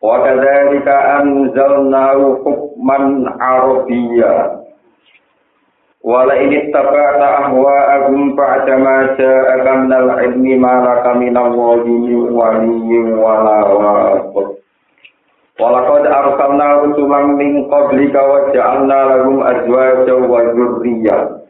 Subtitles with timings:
[0.00, 4.64] Wa kadzalika anzalnahu hukman arabiyya.
[6.00, 12.32] Wa la in ittaba'ta ahwa'akum ba'da ma ja'aka min al-'ilmi ma laka min Allahi min
[12.32, 14.56] waliyyin wa la wasif.
[15.60, 21.44] Wa laqad arsalna rusulan min qablika wa ja'alna lahum azwajan wa dhurriyya.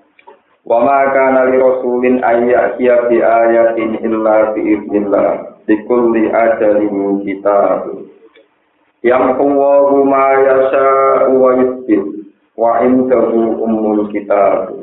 [0.66, 5.62] Wa ma kana li rasulin an ya'tiya bi ayatin illa bi idznillah.
[5.70, 8.10] Likulli ajalin kitabun
[9.00, 12.04] yang Allahu ma yasha'u wa yusbit
[12.56, 14.80] wa indahu ummul kitab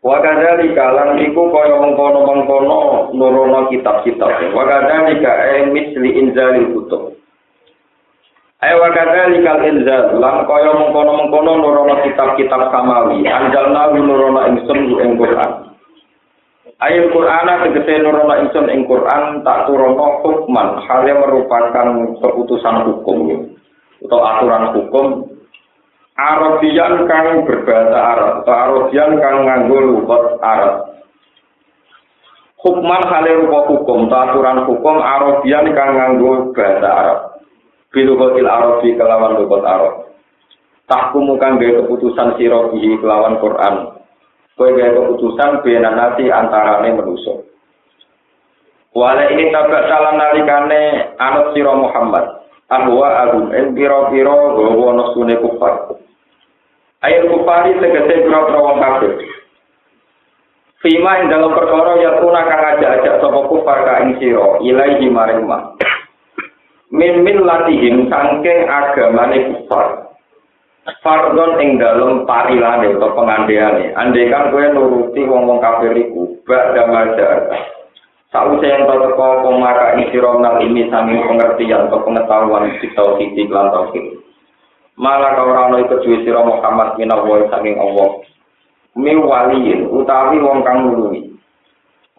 [0.00, 4.48] Wa kadzalika lan iku kaya mengkono-mengkono nurono kitab-kitab.
[4.56, 7.20] Wa kadzalika ay misli inzalil kutub.
[8.64, 13.28] Ay wa kadzalika inzal lan kaya mengkono-mengkono nurono kitab-kitab samawi.
[13.28, 15.69] Anjalna nurono ingsun ing Quran.
[16.80, 23.52] Ayat Quran tegese nurono ingsun ing Quran tak turono hukman hal yang merupakan keputusan hukum
[24.00, 25.28] atau aturan hukum
[26.16, 31.04] Arabian kang berbahasa Arab atau Arabian kang nganggo lugat Arab.
[32.64, 37.18] Hukman hale rupa hukum atau aturan hukum Arabian kang nganggo bahasa Arab.
[37.92, 39.94] Bilugatil Arabi kelawan lugat Arab.
[40.88, 43.99] Tahkumu kang keputusan sirobihi kelawan Quran
[44.58, 47.40] Kue gaya keputusan bena nasi antarane manusia.
[48.90, 52.42] Wala ini tabak salam nalikane anut siro Muhammad.
[52.70, 55.94] Ahwa agum en piro piro gowo nosune kufar.
[57.02, 59.14] Ayat kufari tegese piro piro wong kafir.
[60.82, 65.46] Fima ing dalam perkara ya tuna kang ajak-ajak sapa kufar ka ing sira ilahi maring
[65.46, 65.78] ma.
[66.90, 70.09] Min min latihim saking agamane kufar.
[71.04, 76.72] fardon ing dalam parilane atau pengandiane andai kan kue nuruti wong wong kafir iku bak
[76.72, 77.80] damar jarta
[78.30, 83.42] Sa'u sayang tau teko komara isi romnal ini sami pengertian atau pengetahuan isi tau sisi
[83.50, 84.22] klan tau sini.
[84.94, 88.22] Malah kau rano itu juwi si romo kamat saking Allah.
[88.94, 91.26] Mi waliin utawi wong kang nulungi.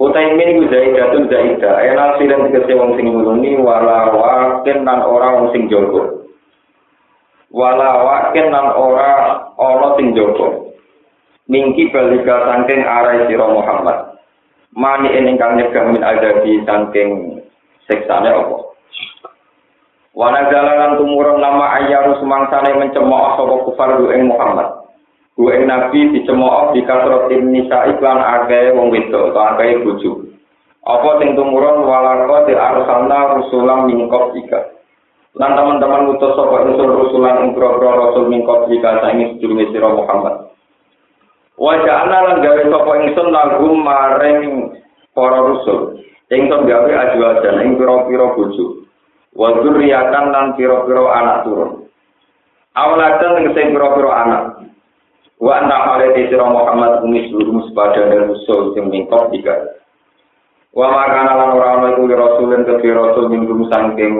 [0.04, 1.80] Utai min ku zaidatun zaidah.
[1.80, 6.21] Enal sidang dikasih wong sing nulungi wala wakin dan ora wong sing jogor.
[7.52, 10.72] Wala wakin nan ora ana sing joko
[11.52, 13.98] mingki balika saking arah sira Muhammad.
[14.72, 17.44] Mani ingkang nyegah min adabi saking
[17.92, 18.58] siksane apa?
[20.16, 24.88] Wana jalanan tumurun nama ayyaru semangsane mencemooh sapa kufar ing Muhammad.
[25.36, 30.24] Ku ing nabi dicemooh di kasrotin nisa iklan akeh wong wedok utawa akeh bojo.
[30.88, 31.84] Apa sing tumurun?
[31.84, 34.71] Walako di arsalna rusulam mingkop ika
[35.40, 40.52] lan teman-teman utus sapa insun rusulan grogro rasul mingkot jika saingi sedurunge sira Muhammad.
[41.56, 44.41] Wa ja'alna lan gawe sapa ingsun lagu maring
[45.16, 48.84] para rusul ingsun gawe ajwa ing pira-pira bojo.
[49.31, 51.88] Wa dzurriyatan lan pira-pira anak turun.
[52.75, 54.44] Awladan ing sing pira-pira anak.
[55.40, 59.80] Wa anta halati sira Muhammad umis lurus pada rusul sing mingkot jika
[60.72, 64.16] wa makana lan ora ana iku rasulun ke rasul minggu sangking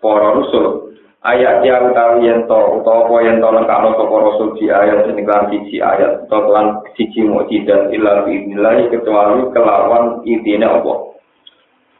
[0.00, 0.90] para rusul.
[1.20, 5.20] Ayat ya utawi yen to utawa apa yen to lengkapno sapa rasul di ayat sing
[5.28, 6.66] kan siji ayat utawa lan
[6.96, 11.10] siji mukjizat illa biillah kecuali kelawan intine apa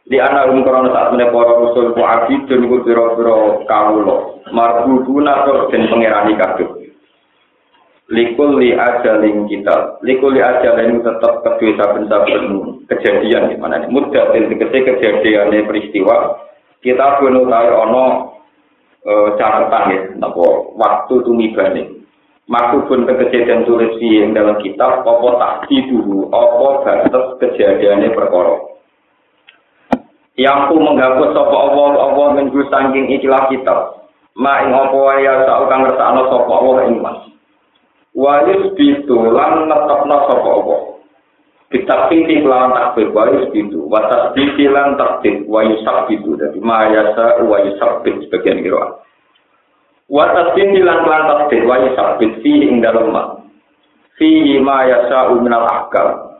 [0.09, 5.69] di anak um korona saat menepo rasul ku abid dan ku biro-biro kawulo marbuduna tur
[5.69, 6.69] den pangerani kabeh.
[8.09, 12.43] Likul li ajalin kita likul li ajalin tetap kedua saben-saben
[12.89, 16.49] kejadian di mana mudah dan kejadian peristiwa
[16.81, 18.05] kita perlu tahu ono
[19.05, 22.01] e, catatan ya, nopo waktu tumibane.
[22.49, 28.59] Maku pun kejadian tulis yang dalam kitab, apa tak dulu, apa batas kejadiannya perkara.
[30.35, 34.09] Yang ku menghapus apa Allah, Allah minggu sangking ikilah kitab.
[34.35, 37.19] Ma ing apa ya tak kang ngersakno sapa Allah ing mas.
[38.15, 40.90] Wa yusbitu lan netepno sapa Allah.
[41.71, 46.35] Bitakfiti lawan takbir wa yusbitu wa tasdiki lan takbir wa yusabbitu.
[46.35, 48.99] Dari mayasa wa yusabbit sebagian kira.
[50.11, 53.39] Wa tasdiki lan lan takbir wa yusabbit fi ing dalem ma.
[54.19, 56.35] Fi ma yasa minal ahkam.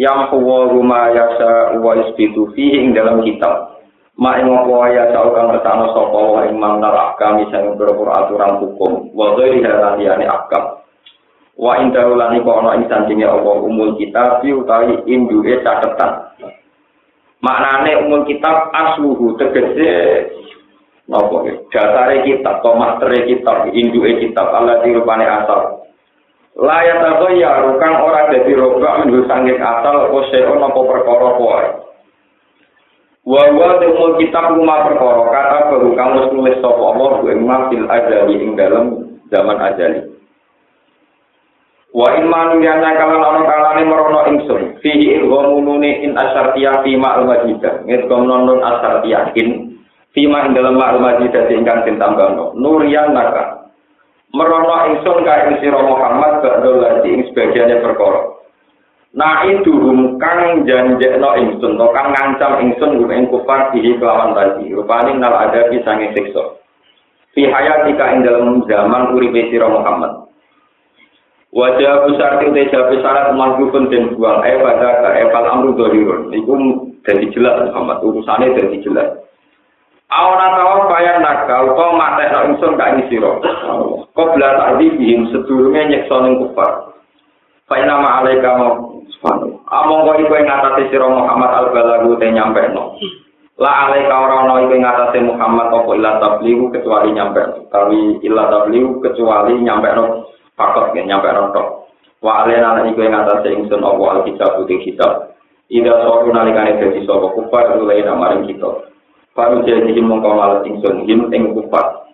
[0.00, 3.84] Yang huwa ma yasa wa yusbitu fi ing dalam kitab.
[4.16, 9.12] Ma ing apa ya kang ngertano sapa wa ing manal pira aturan hukum.
[9.12, 10.83] Wa ghairi hadani akam.
[11.54, 16.34] Wa inda ulani kok ana ing sandinge apa umul kitab utawi induke catetan.
[17.38, 19.92] Maknane umul kitab asluhu tegese
[21.06, 25.84] napa dasare kitab atau mastere kitab induke kitab Allah dirupane asal
[26.54, 31.68] Layak tato ya rukang ora dadi roba minggu sangking asal apa seon apa perkara kuai.
[33.26, 38.54] Wawa temul kitab rumah perkara kata baru kamu nulis sopo Allah gue mafil ajali ing
[38.54, 39.02] dalam
[39.34, 40.14] zaman ajali.
[41.94, 47.22] Wa in manu yana kalan ana kalane merono ingsun fihi ilghamulune in asyartiya fi ma'al
[47.22, 49.78] majidah ngedgom non asyartiya in
[50.10, 53.70] fi ma dalam ma'al majidah ingkang ditambahno nuriyan naka
[54.34, 58.42] merono ingsun ka ing sira Muhammad badhe lagi ing sebagiane perkara.
[59.14, 59.78] Nah itu
[60.18, 65.38] kang janjekno ingsun to kang ngancam ingsun gum ing kufar dihi kelawan tadi rupane nal
[65.46, 66.58] ada pisange siksa.
[67.38, 70.23] Fi hayatika ing dalam zaman uripe sira Muhammad.
[71.54, 76.50] Wajah besar jawab syarat mahgufun den buang eh pada ka eh fal amru dohirun iku
[77.06, 79.22] dadi jelas Muhammad urusane dadi jelas.
[80.10, 83.38] Awana tawa bayan naga utawa matekno ingsun ka ing sira.
[84.18, 86.90] Qabla ta'dibihim sedurunge nyeksa ning kufar.
[87.70, 88.58] Fa inna ma alaika
[89.14, 89.54] subhanahu.
[89.70, 92.98] Among kok iku ing atase sira Muhammad al-balagu te nyampeno.
[93.62, 97.70] La alaika ora ana iku ing atase Muhammad apa illa tabligu kecuali nyampe.
[97.70, 101.68] Tapi illa tabligu kecuali nyampeno fakot ya nyampeno tok.
[102.24, 105.36] Wa alena ana iku ing atase ingsun apa al-kitab putih kitab.
[105.68, 108.88] Ida soru nalikane dadi sapa kufar ulai namaring kita.
[109.34, 112.04] Baru jadi mongko malah ingsun him ing kufar.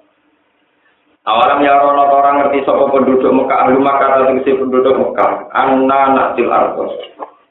[1.29, 4.11] Awalam ya rono orang ngerti sapa penduduk Mekah ahli Mekah
[4.43, 5.53] si penduduk Mekah.
[5.53, 6.97] Anna naktil ardos.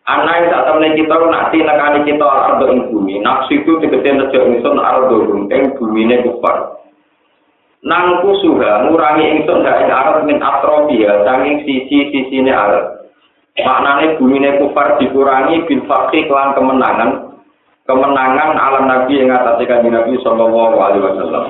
[0.10, 3.22] Anna yang tak temen kita nakti nekani kita ardo ing bumi.
[3.22, 5.22] Nafsu itu tegese nejo ingsun ardo
[5.54, 6.79] ing bumi ne kufar.
[7.80, 13.08] Nangku suha ngurangi ingsun gak arep min atrofia sanging sisi-sisine arep.
[13.60, 17.40] Maknane bumi ne kufar dikurangi bil fakhi kelan kemenangan
[17.88, 21.44] kemenangan alam Nabi yang atas kanjeng Nabi Sallallahu Alaihi Wasallam.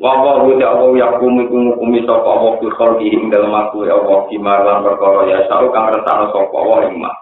[0.00, 4.00] Wa wa ya Allah yakum iku ngukumi sapa Allah fi khalqihi ing dalem aku ya
[4.00, 7.14] Allah bima lan perkara ya sa'u kang resakno sapa Allah ing mak.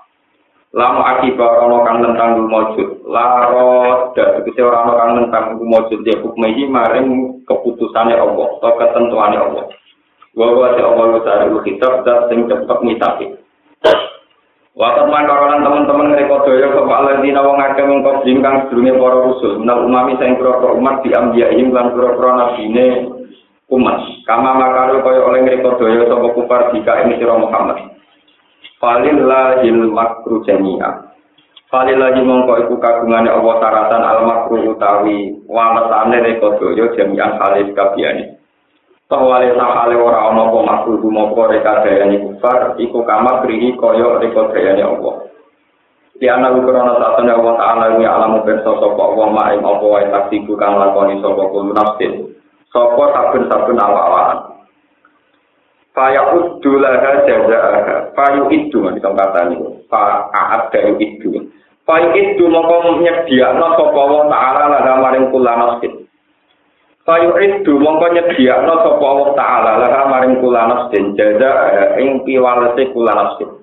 [0.77, 3.01] Lamu akibat ana kang tentang mujud.
[3.09, 9.37] Laro dan tegese ora ana kang tentang mujud ya hukmehi maring keputusane Allah atau ketentuane
[9.41, 9.65] Allah.
[10.37, 13.41] Wa wa ya Allah ta'ala kitab dan sing cepet.
[14.79, 19.59] Waktu makaronan teman-teman mereka doya ke Pak Ladina wong akeh mengkop jingkang sedurunge para rusul.
[19.59, 23.11] Menal umami sayang pura umat di ambiyahim lan pura-pura nabine
[23.75, 23.99] umat.
[24.23, 27.98] Kama makaru kaya oleh mereka doya sapa kufar jika ini sira Muhammad.
[28.79, 31.11] falillahil makru jami'a.
[31.69, 38.41] Falillahi mongko iku kagungane apa sarasan al makru utawi walasane reko doyo jami'a halis kabiyane.
[39.09, 44.17] Toh wale sahale ora ana apa makru gumoko reka dayane kufar iku kama krihi kaya
[44.17, 45.29] reka dayane Allah.
[46.19, 50.07] Di anak ukurana ana satunya Allah ta'ala ini alamu bersa sopa Allah ma'im apa wae
[50.09, 52.33] taksi bukan lakoni sopa kumunafsin
[52.73, 54.48] sopa sabun-sabun awal-awalan
[55.99, 58.15] Faya uddu laha jaza'aha.
[58.15, 59.59] Faya uddu, kita katanya.
[59.91, 61.51] Faya adda uddu.
[61.83, 66.07] Faya uddu maka menyediakna sopa Allah Ta'ala laha maring kula nasin.
[67.03, 71.19] Faya iddu maka menyediakna sopa Allah Ta'ala laha maring kula nasin.
[71.19, 73.59] Jaza'aha ing piwalasi kula nasin.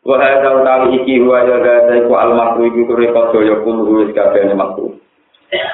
[0.00, 4.96] Wa dalam kali iki wajah gadaiku almakru ibu kurekot doyokun huwis kabehane makru.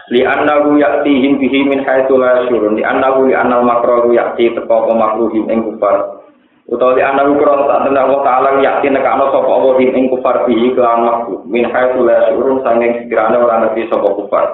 [0.09, 2.81] Li annahu ya'tihim bihi min haitsu la yashurun.
[2.81, 6.25] Li annahu li annal makru ya'ti teko apa makruhim ing kufar.
[6.67, 10.73] Utawa li annahu kura tak tenan Allah taala ya'ti nekano sapa Allah ing kufar bihi
[10.73, 11.45] kelan makru.
[11.45, 14.47] Min haitsu la yashurun sanging sekiranya ora ngerti sapa kufar.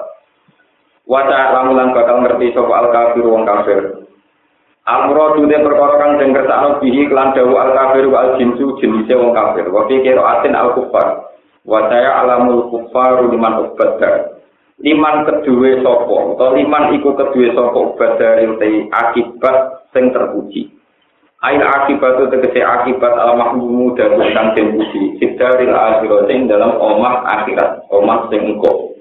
[1.07, 3.81] Waca lamulan bakal ngerti sapa al kafir wong kafir.
[4.83, 9.31] Amro dude perkara kang den kersakno bihi kelan dawu al kafir wal jinsu jenise wong
[9.31, 9.71] kafir.
[9.71, 11.31] Wa fi atin al kufar.
[11.63, 14.32] Waca alamul kufar liman ubadar.
[14.81, 19.57] Liman kedue sapa utawa liman iku kedue sapa ubadar te akibat
[19.93, 20.73] sing terpuji.
[21.43, 25.21] Ail akibat itu tegese akibat al mahmumu dan kang den puji.
[25.21, 28.93] Sidaril akhirat dalam omah akhirat, omah sing engko.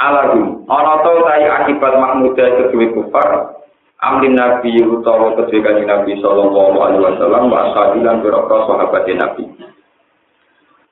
[0.00, 3.60] alahum ana tai akibat mahmuda kedue kufar
[4.00, 9.44] amrin nabi utawa kedue kanjeng nabi sallallahu alaihi wasallam wa sahabilan berapa sahabat nabi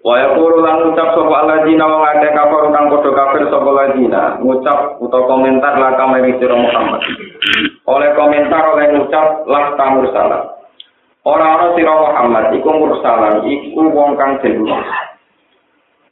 [0.07, 4.79] wa yaqulu lan ucap sapa alladzina wa ngake kafir kang padha kafir sapa alladzina ngucap
[5.03, 7.03] utawa komentar la kamari sira Muhammad
[7.91, 10.55] oleh komentar oleh ngucap la tamur salah
[11.27, 14.63] ora ana sira Muhammad iku mursalan iku wong kang den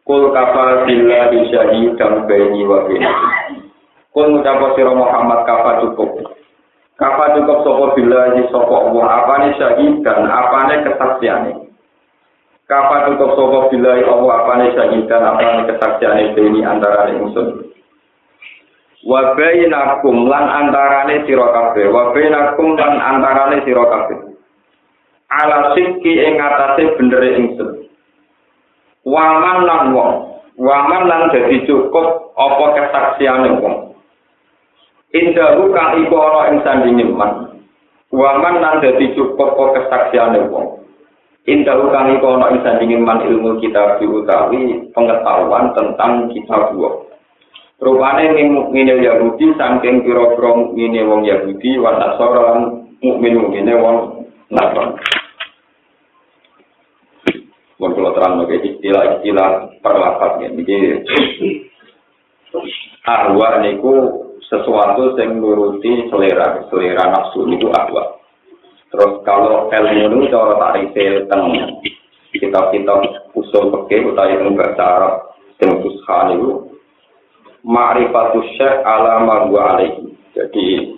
[0.06, 3.74] Kul kafa billahi syahidan baini wa bainakum.
[4.14, 6.30] Kul ngucap sira Muhammad kafa cukup.
[6.94, 11.65] Kafa cukup sapa billahi sapa Allah apane syahidan apane kesaksiane.
[12.66, 17.70] Kafa cukup sapa billahi Allah apane syahidan apane kesaksiane baini antara ingsun.
[19.06, 24.18] Wa bainakum lan antarane sira kabeh, wa bainakum lan antarane sira kabeh.
[25.30, 27.86] Ala sikki ing atase bener ingsun.
[29.06, 30.12] waman lan wong
[30.58, 33.94] waman lan dadi cukup apa kesaksiane wong
[35.14, 37.54] indahu kang iku ana ing sandinge man
[38.10, 40.85] waman lan dadi cukup apa kesaksiane wong
[41.46, 47.06] indahu kang iku ana ing man ilmu kita diutawi pengetahuan tentang kitab wong
[47.76, 53.96] Rupane mukmine Yahudi saking pira-pira mukmine wong Yahudi wa Nasara lan mukmin-mukmine wong
[54.48, 54.96] Nasrani.
[57.76, 59.50] Mun kula terang nggih istilah-istilah
[59.84, 61.04] perlapat nggih.
[63.04, 68.05] Arwah niku sesuatu yang nuruti selera, selera nafsu itu arwah.
[68.96, 70.96] Terus kalau ilmu itu cara tarik
[71.28, 71.44] teng
[72.32, 75.14] kitab-kitab usul fikih utawa ilmu bahasa Arab
[75.60, 76.72] sing niku
[77.60, 80.16] ma'rifatus syekh ala ma alaihi.
[80.32, 80.96] Jadi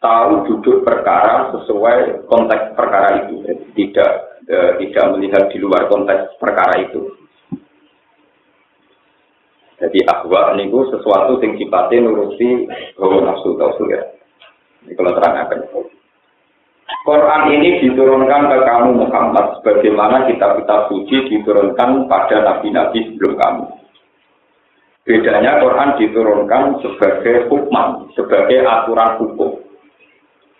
[0.00, 3.44] tahu duduk perkara sesuai konteks perkara itu.
[3.76, 4.12] Tidak
[4.48, 7.12] e, tidak melihat di luar konteks perkara itu.
[9.76, 12.64] Jadi ahwa niku sesuatu yang sifatnya nuruti
[12.96, 14.00] hawa nafsu atau ya.
[14.88, 15.92] Ini kalau terangkan.
[16.86, 23.64] Quran ini diturunkan ke kamu Muhammad sebagaimana kitab-kitab suci diturunkan pada nabi-nabi sebelum kamu.
[25.06, 29.50] Bedanya Quran diturunkan sebagai hukum, sebagai aturan hukum.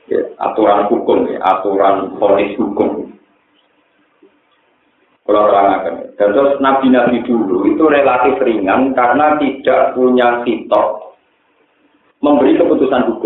[0.06, 3.10] Ya, aturan hukum, ya, aturan polis hukum.
[5.26, 5.50] Kalau.
[6.14, 11.18] Dan terus nabi-nabi dulu itu relatif ringan karena tidak punya sitok
[12.22, 13.25] memberi keputusan hukum.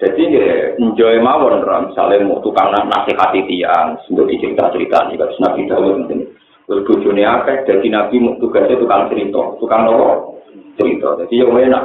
[0.00, 0.32] Jadi
[0.80, 6.20] enjoy mawon, misalnya mau tukang nasihati tiang, untuk cerita cerita nih, kalau nabi Dawud mungkin.
[6.64, 10.40] Terus bujuni akeh, jadi nabi mau tugasnya tukang cerita, tukang nopo
[10.80, 11.20] cerita.
[11.20, 11.84] Jadi yang enak.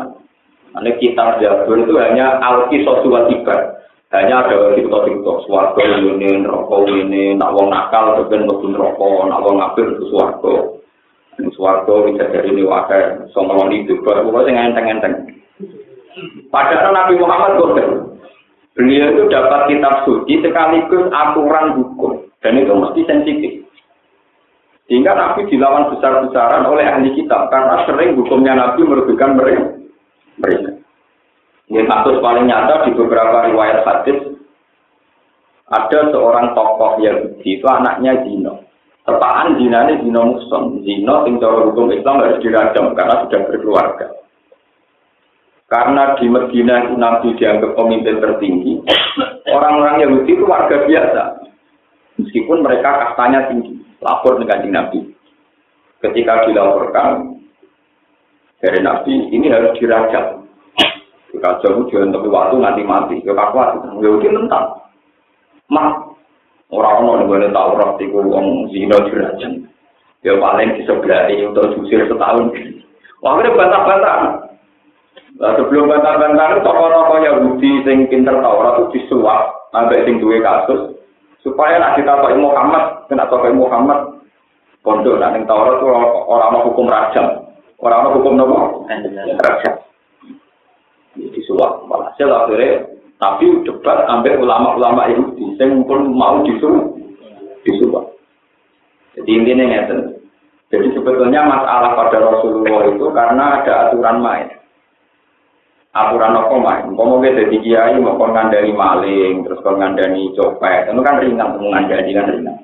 [0.75, 3.39] Karena kitab Jabur itu hanya alkisah suatu
[4.15, 9.57] hanya ada cerita-cerita swarga ini neraka ini nak wong nakal ben mlebu neraka nak wong
[10.07, 10.55] swarga
[11.35, 15.34] ning swarga bisa dari ini wae sombong itu pokoke sing enteng-enteng
[16.49, 17.71] padahal Nabi Muhammad kok
[18.75, 23.53] beliau itu dapat kitab suci sekaligus aturan hukum dan itu mesti sensitif
[24.85, 29.79] sehingga Nabi dilawan besar-besaran oleh ahli kitab karena sering hukumnya Nabi merugikan mereka
[30.39, 30.69] mereka
[31.65, 34.35] ini kasus paling nyata di beberapa riwayat hadis
[35.65, 38.61] ada seorang tokoh yang itu anaknya Zino.
[39.05, 40.85] Tepaan Zina ini Zino Muson.
[40.85, 44.07] Zino yang hukum Islam harus dirajam karena sudah berkeluarga.
[45.65, 48.85] Karena di Medina Nabi dianggap pemimpin tertinggi,
[49.49, 51.23] orang-orang Yahudi itu warga biasa.
[52.21, 55.09] Meskipun mereka kastanya tinggi, lapor dengan Nabi.
[56.05, 57.41] Ketika dilaporkan
[58.61, 60.45] dari Nabi, ini harus dirajam.
[61.35, 63.15] Kacau jangan tapi waktu nanti mati.
[63.27, 63.83] Ya kakuat.
[63.99, 64.67] Ya udah mentang.
[65.67, 66.15] Mah.
[66.73, 69.69] Orang-orang yang tahu roh itu wong zina jurajan.
[70.25, 72.49] Ya paling di sebelah ini untuk jusir setahun.
[73.21, 74.44] Wah, ini bantah-bantah.
[75.35, 80.95] Nah, sebelum bantah-bantah, tokoh-tokoh Yahudi yang pinter Taurat itu disuap sampai sing duwe kasus
[81.43, 84.15] supaya nak kita tahu Muhammad, kena tahu Muhammad,
[84.79, 85.87] pondok nak ning Taurat itu
[86.31, 87.51] orang mau hukum rajam,
[87.83, 88.87] orang mau hukum nopo
[89.43, 89.75] rajam
[91.19, 91.83] disuap.
[91.87, 92.87] Walhasil akhirnya
[93.19, 96.95] tapi debat ambil ulama-ulama Yahudi yang pun mau disuruh
[97.67, 98.07] disuap.
[99.19, 99.99] Jadi intinya ngeten.
[100.71, 104.47] Jadi sebetulnya masalah pada Rasulullah itu karena ada aturan main.
[105.95, 106.91] Aturan apa main?
[106.91, 112.11] Mau jadi kiai mau ngandani maling, terus kon ngandani copet, itu kan ringan, mau ngandani
[112.11, 112.57] kan ringan.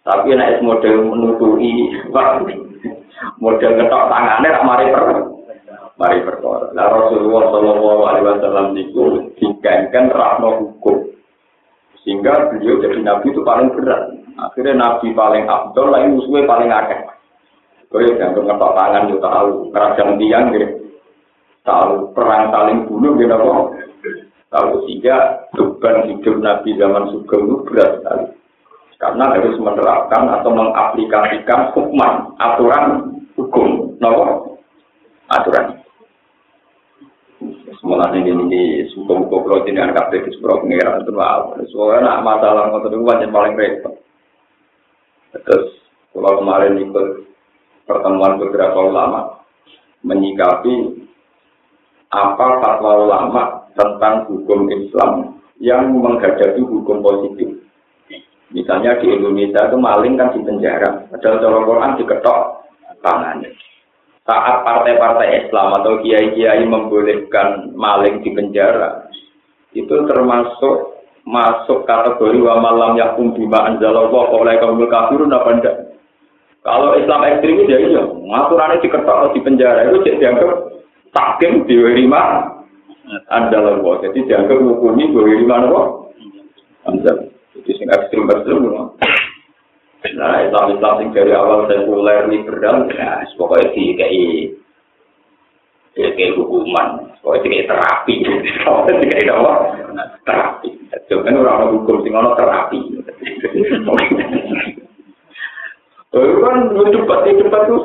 [0.00, 1.92] Tapi naik model menutupi,
[3.44, 5.04] model ketok tangannya ramai per
[6.00, 6.72] mari perkara.
[6.72, 11.12] Nah Rasulullah Shallallahu Alaihi Wasallam itu dikaitkan rahmat hukum,
[12.02, 14.16] sehingga beliau jadi nabi itu paling berat.
[14.40, 17.00] Akhirnya nabi paling abdul, lain musuhnya paling akeh.
[17.92, 20.81] Kau yang ngetok tangan juga tahu, kerajaan tiang gitu.
[21.62, 23.66] Tahu perang saling bunuh gitu kok.
[24.50, 28.26] Tahu sehingga beban hidup nabi zaman suka itu berat sekali.
[28.98, 34.58] Karena harus menerapkan atau mengaplikasikan hukuman, aturan hukum, nopo
[35.30, 35.82] aturan.
[37.82, 38.62] Mulane ini ini
[38.94, 41.50] suka muka kalau tidak ada kafe di sebuah pengiran itu mau.
[41.74, 43.02] Soalnya masalah ngotot itu
[43.34, 43.98] paling repot.
[45.34, 45.82] Terus
[46.14, 47.26] kalau kemarin ikut
[47.82, 49.42] pertemuan beberapa ulama
[50.06, 51.01] menyikapi
[52.12, 53.42] apa fatwa ulama
[53.72, 57.56] tentang hukum Islam yang menghadapi hukum positif.
[58.52, 62.40] Misalnya di Indonesia itu maling kan di penjara, padahal dalam Quran diketok
[63.00, 63.48] tangannya.
[64.28, 69.08] Saat partai-partai Islam atau kiai-kiai membolehkan maling di penjara,
[69.72, 75.76] itu termasuk masuk kategori wa malam yakum bima anzalallah oleh kaum kafirun apa enggak?
[76.60, 80.71] Kalau Islam ekstremis ya iya, ngaturannya diketok di penjara itu jadi dianggap
[81.12, 82.52] takim diwerima
[83.28, 83.96] adalah Allah.
[84.08, 85.82] Jadi dianggap hukumi diwerima apa?
[86.88, 87.30] Anjal.
[87.52, 88.64] Jadi sing ekstrim ekstrim
[90.02, 94.58] Nah, Islam Islam sing dari awal sekuler liberal, ya pokoknya di kayak
[95.94, 98.14] kayak hukuman, pokoknya kayak terapi,
[98.66, 99.54] pokoknya kayak apa?
[100.26, 100.68] Terapi.
[101.06, 102.80] Jangan orang hukum sing ono terapi.
[106.12, 107.80] Kan cepat cepat tuh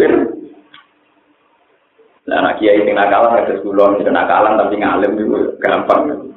[2.27, 6.27] Nah, anak kiai sing nakalan ada sing nakalan tapi ngalim itu gampang.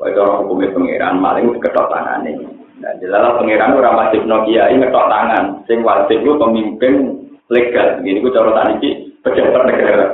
[0.00, 2.48] Wah itu orang hukumnya pangeran maling diketok tangan ini.
[2.80, 5.44] Nah, jelas pangeran orang wajib no kiai ngetok tangan.
[5.68, 7.20] Sing wajib lu pemimpin
[7.52, 8.00] legal.
[8.00, 10.06] Gini gue cara tadi pejabat negara.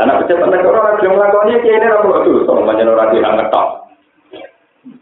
[0.00, 3.68] Anak pejabat negara orang yang melakukannya kiai ini orang itu, soal macam orang yang ngetok.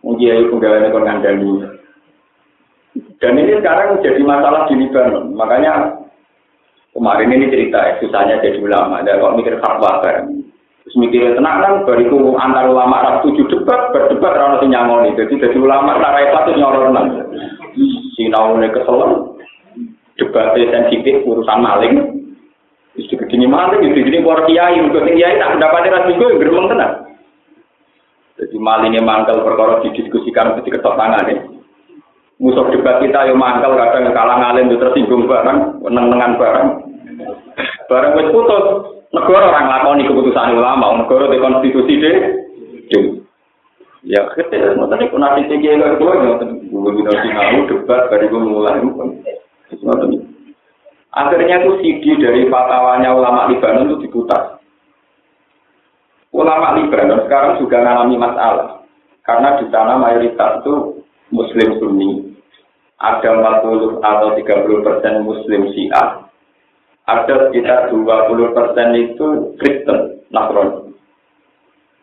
[0.02, 1.52] Mungkin kiai pegawai kon ngandani.
[3.22, 5.38] Dan ini sekarang jadi masalah di Libanon.
[5.38, 6.02] Makanya
[6.98, 8.98] Kemarin ini cerita ya, susahnya jadi ulama.
[8.98, 10.42] Ada kok mikir fatwa bareng.
[10.82, 15.14] Terus mikir tenang kan, bariku antar ulama ras tujuh debat, berdebat rana si nyangoni.
[15.14, 17.06] Jadi jadi ulama repot itu nyoror nang.
[18.18, 18.98] Sinau ini kesel,
[20.18, 21.94] debat sensitif urusan maling.
[22.98, 26.92] Terus begini maling, jadi gini para kiai, untuk kiai tak mendapatkan ras minggu, geremeng tenang.
[28.42, 31.38] Jadi malingnya mangkal perkara didiskusikan ketika ketok tangan ya.
[32.38, 36.68] Musuh debat kita yang mangkal kadang kalah ngalim tersinggung barang, meneng-nengan barang.
[37.90, 38.64] Barang wis putus,
[39.10, 42.16] negara orang lakoni keputusan ulama, negara di konstitusi deh.
[44.06, 46.70] Ya, kita ngoten iku nanti tinggi lho kuwi ngoten.
[46.70, 50.10] Kuwi dino sinau debat dari mulai ngoten.
[51.10, 54.62] Akhirnya itu CD dari fatwanya ulama Libanon itu diputar.
[56.30, 58.68] Ulama Libanon sekarang juga mengalami masalah.
[59.26, 61.02] Karena di sana mayoritas itu
[61.34, 62.27] Muslim Sunni.
[62.98, 63.30] Ada
[63.62, 66.28] 40 atau 30 persen Muslim Syiah
[67.08, 70.92] ada sekitar 20 persen itu Kristen, Nasrani.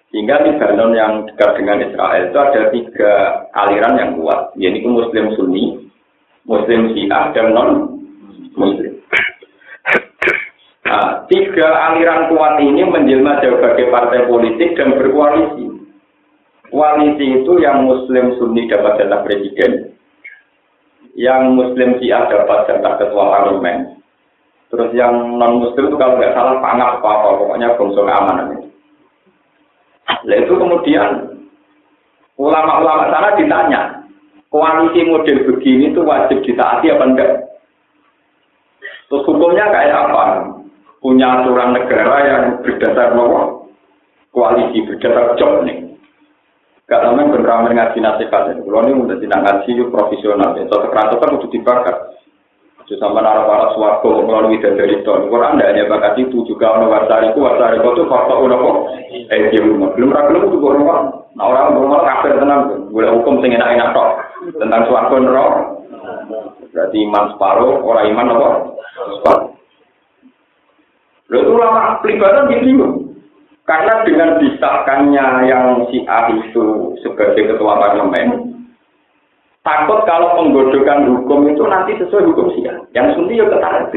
[0.09, 3.11] Sehingga Lebanon yang dekat dengan Israel itu ada tiga
[3.53, 5.91] aliran yang kuat, yaitu Muslim Sunni,
[6.49, 8.97] Muslim Syiah, dan non-Muslim.
[10.89, 15.69] Nah, tiga aliran kuat ini menjelma sebagai partai politik dan berkoalisi.
[16.73, 19.94] Koalisi itu yang Muslim Sunni dapat jatah presiden,
[21.15, 23.95] yang Muslim Syiah dapat jatah ketua parlemen,
[24.75, 28.57] Terus yang non muslim itu kalau nggak salah panah apa apa pokoknya bangsa itu.
[30.25, 31.09] Nah itu kemudian
[32.35, 33.81] ulama-ulama sana ditanya,
[34.51, 37.31] koalisi model begini itu wajib ditaati apa enggak?
[39.07, 40.23] Terus hukumnya kayak apa?
[40.99, 43.71] Punya aturan negara yang berdasar nomor
[44.35, 45.94] koalisi berdasar job nih.
[46.85, 48.53] Gak lama beneran ngaji nasihat.
[48.61, 50.53] Kalau ini udah tidak ngaji profesional.
[50.53, 51.95] Ya, so, kekerasan kan udah dibakar.
[52.85, 55.09] Itu sama arah-arah suwargo melalui dari itu.
[55.09, 58.77] Quran tidak hanya bakat itu juga ono wasariku wasariku itu fakta udah kok.
[59.33, 62.93] Eh dia belum belum ragu itu orang Nah orang rumah kafir tenang.
[62.93, 64.09] Boleh hukum sing enak-enak tok
[64.61, 65.53] tentang suwargo nerok.
[66.69, 68.49] Berarti iman separuh, orang iman apa?
[69.17, 69.49] Separuh.
[71.33, 73.04] Lalu lama pelibatan gitu.
[73.65, 78.55] Karena dengan disahkannya yang si A itu sebagai ketua parlemen,
[79.65, 83.89] Takut kalau penggodokan hukum itu nanti sesuai hukum sih Yang sunni ya ketar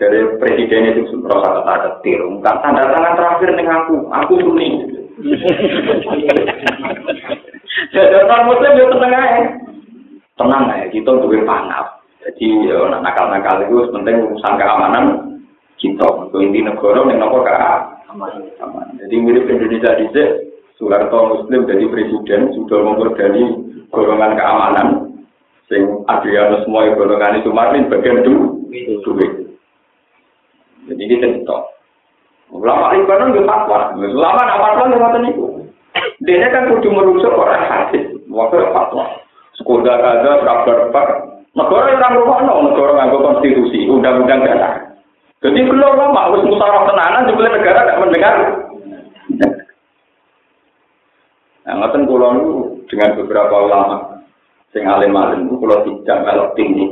[0.00, 2.24] Dari presiden itu merasa ketar ketir.
[2.24, 4.08] Bukan tanda tangan terakhir nih aku.
[4.08, 4.80] Aku sunni.
[7.92, 9.44] Jadi orang muslim ya tenang aja.
[10.40, 10.88] Tenang aja.
[10.88, 12.00] Kita untuk panap.
[12.24, 15.04] Jadi ya nakal-nakal itu penting urusan keamanan
[15.76, 16.08] kita.
[16.08, 17.95] Untuk inti negara yang nopo keamanan.
[18.96, 20.06] Jadi mirip Indonesia di
[20.76, 23.44] Soeharto Muslim jadi presiden sudah memperdani
[23.92, 24.88] golongan keamanan.
[25.66, 28.60] Sing Adrianus semua golongan itu Martin bagian du
[29.02, 29.32] duit.
[30.86, 31.58] Jadi ini cerita
[32.54, 35.46] ulama Libanon itu fatwa ulama nak fatwa yang ngotot itu
[36.22, 38.06] dia kan kudu merusak orang hadis.
[38.30, 39.04] Waktu fatwa
[39.58, 41.08] sekolah kaza kabar pak
[41.56, 44.85] negara yang rumah negara nganggo konstitusi undang-undang dasar
[45.44, 48.36] jadi kalau lama harus musyawarah tenanan juga negara tidak mendengar
[51.66, 52.30] Nah, ngoten kula
[52.86, 54.22] dengan beberapa ulama
[54.70, 56.86] sing alim-alim itu kalau tidak melok tinggi.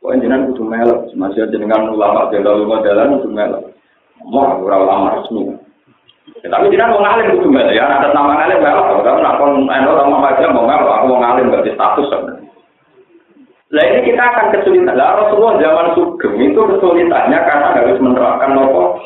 [0.00, 3.62] Pokoknya jenengan kudu melok, masih jenengan ulama bela ulama jalan kudu melok.
[4.24, 5.44] Mau ora ulama resmi.
[6.40, 9.52] Ya, tapi jenengan mau ngalim kudu melok ya, ada nama ngalim melok, kalau nak kon
[9.68, 12.41] eno sama aja mau melok, aku mau ngalim berarti status sebenarnya.
[13.72, 14.92] Lah ini kita akan kesulitan.
[14.92, 19.00] Lah Rasulullah zaman sugeng itu kesulitannya karena harus menerapkan nopo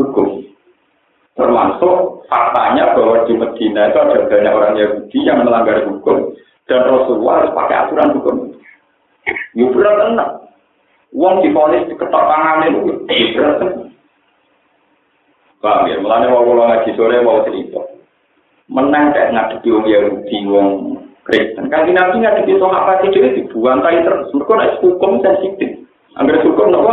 [0.00, 0.48] hukum.
[1.36, 6.32] Termasuk faktanya bahwa di Medina itu ada banyak orang Yahudi yang melanggar hukum
[6.66, 8.36] dan Rasulullah harus pakai aturan hukum.
[9.52, 10.30] Ya berat enak.
[11.12, 12.80] Uang diponis diketok tangan itu
[13.12, 13.56] ya berat.
[15.60, 16.00] Paham ya?
[16.00, 17.82] Mau pulang ngaji sore mau cerita.
[18.72, 20.68] Menang kayak ngadepi wong Yahudi, wong
[21.28, 21.68] Kristen.
[21.68, 24.32] Kan nabi ngadepi soal apa sih jadi dibuang tadi terus.
[24.32, 25.70] Mereka nak hukum sensitif.
[26.16, 26.92] Angger hukum nopo?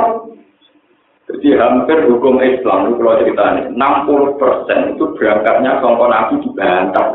[1.26, 7.08] Jadi hampir hukum Islam itu kalau ceritanya 60 persen itu berangkatnya kongkong nabi dibantah.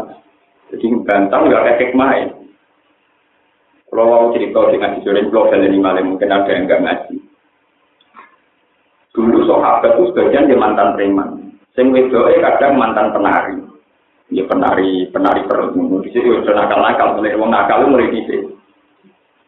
[0.72, 2.26] Jadi bantah nggak kayak ya.
[3.90, 7.16] Kalau mau cerita dengan sore, kalau kalian malam mungkin ada yang nggak ngaji.
[9.10, 11.58] Dulu sahabat itu sebagian dia mantan preman.
[11.74, 13.58] Sing wedoe kadang mantan penari.
[14.30, 15.74] Ya penari penari perut.
[16.06, 18.46] Di situ udah nakal nakal, mulai wong nakal mulai di sini.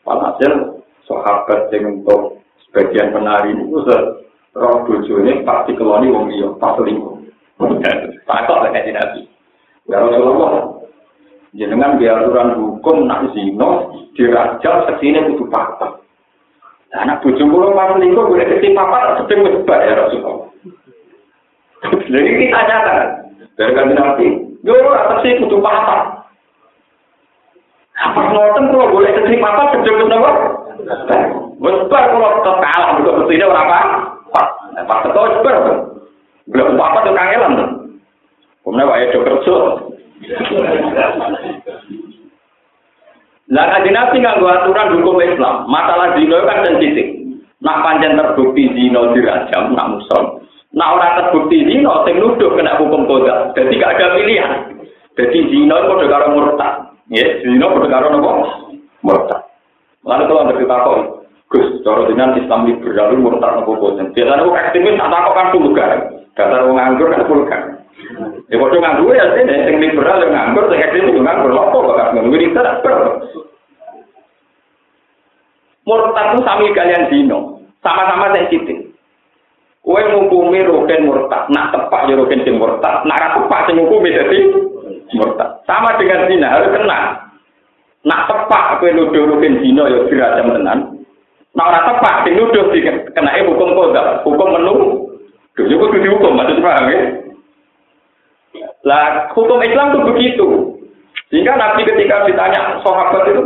[0.03, 3.79] Walhasil sahabat yang untuk sebagian penari itu
[4.53, 7.23] roh bojone pasti keloni wong liya pas selingkuh.
[8.27, 9.23] Takut lah kayak nabi.
[9.87, 10.83] Ya Rasulullah,
[11.55, 16.03] jenengan biar aturan hukum nak zino dirajal ke sini kudu patah.
[16.93, 20.51] Nah, anak bojo kula pas selingkuh boleh papa sedeng wis ya Rasulullah.
[21.83, 23.09] Jadi kita nyatakan
[23.59, 24.27] dari kanjeng Nabi,
[24.63, 26.23] yo atas sih kudu patah.
[28.03, 30.31] Apa ngoten kula boleh papa sedeng wis napa?
[31.63, 33.79] Wis bar kula tetep kalah kok mestine ora apa.
[34.87, 35.57] Pas tetep wis bar.
[36.51, 37.53] Belum apa tuh kangelan.
[38.63, 39.57] Kemudian wae do kerja.
[43.53, 45.67] Lah kanjeng Nabi nganggo aturan hukum Islam.
[45.69, 47.07] Masalah zina kan sensitif.
[47.63, 50.43] Nak panjang terbukti zina dirajam, nak muson.
[50.73, 53.53] Nak ora terbukti zina, sing nuduh kena hukum kodam.
[53.53, 54.53] Jadi gak ada pilihan.
[55.21, 56.97] Jadi zina itu karo murtad.
[57.13, 58.33] Ya, zina padha karo napa?
[59.05, 59.43] Murtad.
[60.03, 60.99] Lalu kalau ada kita kok,
[61.53, 64.17] Gus, cara dengan Islam liberal murtad nopo boten.
[64.17, 65.91] Biasanya kok ekstremis tak takut kan vulgar.
[66.33, 67.63] Dasar wong nganggur kan vulgar.
[68.49, 71.53] Ya padha nganggur ya sing sing liberal yang nganggur, sing ekstremis nganggur.
[71.53, 72.81] Lopo kok nganggur iki tak
[75.83, 78.92] Murtad itu sami kalian zino, sama-sama sensitif.
[79.93, 84.39] Kue ngukumi rogen murtad, nak tepak ya rogen sing murtad, nak tepak sing ngukumi jadi
[85.13, 85.61] murtad.
[85.69, 87.29] Sama dengan zina harus kena.
[88.09, 90.97] Nak tepak kue nuduh rogen zino ya dirajam tenan.
[91.53, 92.73] Nak ora tepak sing nuduh
[93.13, 94.75] kena hukum kodam, hukum menu.
[95.53, 97.01] Duh, itu kudu dihukum, maksud paham ya?
[98.89, 100.49] Lah, hukum Islam itu begitu.
[101.29, 103.45] Sehingga Nabi ketika ditanya sahabat itu,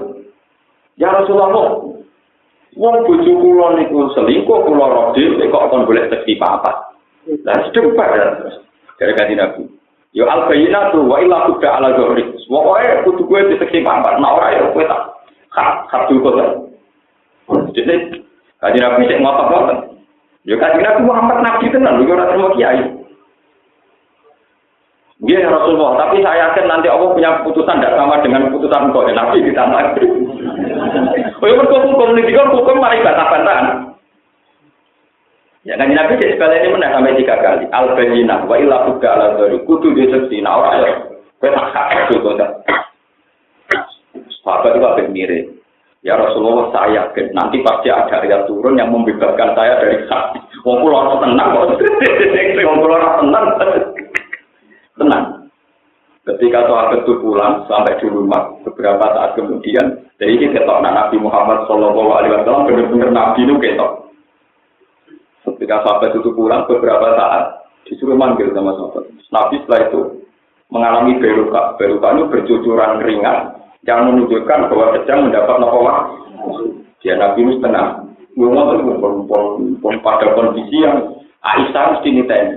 [1.03, 1.83] Ya Rasulullah,
[2.77, 6.77] Wong bojo kula niku selingkuh kula rodil kok kon boleh seksi papat.
[7.49, 8.53] Lah sedep ya.
[9.01, 9.65] Dari kanji Nabi.
[10.13, 10.45] Yo al
[10.93, 12.37] tuh wa illa kuda ala zohri.
[12.45, 14.21] Pokoke kudu kowe diseksi papat.
[14.21, 15.01] Nah ora ya kowe tak
[15.57, 16.37] hak kok.
[17.73, 17.95] Jadi
[18.61, 19.79] kanji Nabi sik ngotot-ngotot.
[20.45, 22.81] Yo kanji Nabi Muhammad Nabi tenan lho ora terima kiai.
[25.25, 28.93] Iya ya Rasulullah, tapi saya yakin nanti Allah punya keputusan tidak sama dengan keputusan.
[28.93, 29.85] Ya, Nabi ditambah.
[31.37, 33.93] Oh, ya hukum ini kan hukum mari bantah-bantahan.
[35.67, 37.67] Ya kan Nabi cek sekali ini menang sampai tiga kali.
[37.75, 37.93] Al
[38.47, 40.93] wa illa buka ala dari kudu di seksi nah orang ya.
[41.43, 42.39] Kau tak sakit tuh kau
[44.47, 45.11] Sahabat itu agak.
[46.07, 50.63] Ya Rasulullah saya yakin nanti pasti ada ayat turun yang membebaskan saya dari sakit.
[50.63, 51.83] Wong kula tenang kok.
[52.63, 53.45] Wong kula tenang.
[54.95, 55.25] Tenang.
[56.31, 61.21] Ketika sahabat itu pulang sampai di rumah beberapa saat kemudian jadi ini ketok nah, Nabi
[61.21, 63.93] Muhammad Shallallahu Alaihi Wasallam benar-benar Nabi itu ketok.
[65.45, 69.13] Ketika sahabat itu pulang beberapa saat disuruh manggil sama sahabat.
[69.29, 70.01] Nabi setelah itu
[70.73, 71.77] mengalami beruka.
[71.77, 73.39] Beruka itu bercucuran ringan
[73.85, 75.95] yang menunjukkan bahwa sedang mendapat nafawa.
[77.05, 78.17] Dia Nabi itu tenang.
[78.41, 81.13] Ngomong itu pada kondisi yang
[81.45, 82.57] Aisyah mesti niteni.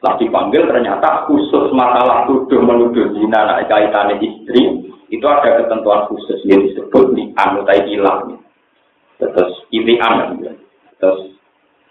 [0.00, 6.40] Setelah dipanggil ternyata khusus masalah tuduh menuduh zina anak kaitannya istri itu ada ketentuan khusus
[6.48, 8.40] yang disebut di anutai hilang.
[9.20, 10.40] Terus ilian.
[11.00, 11.36] Terus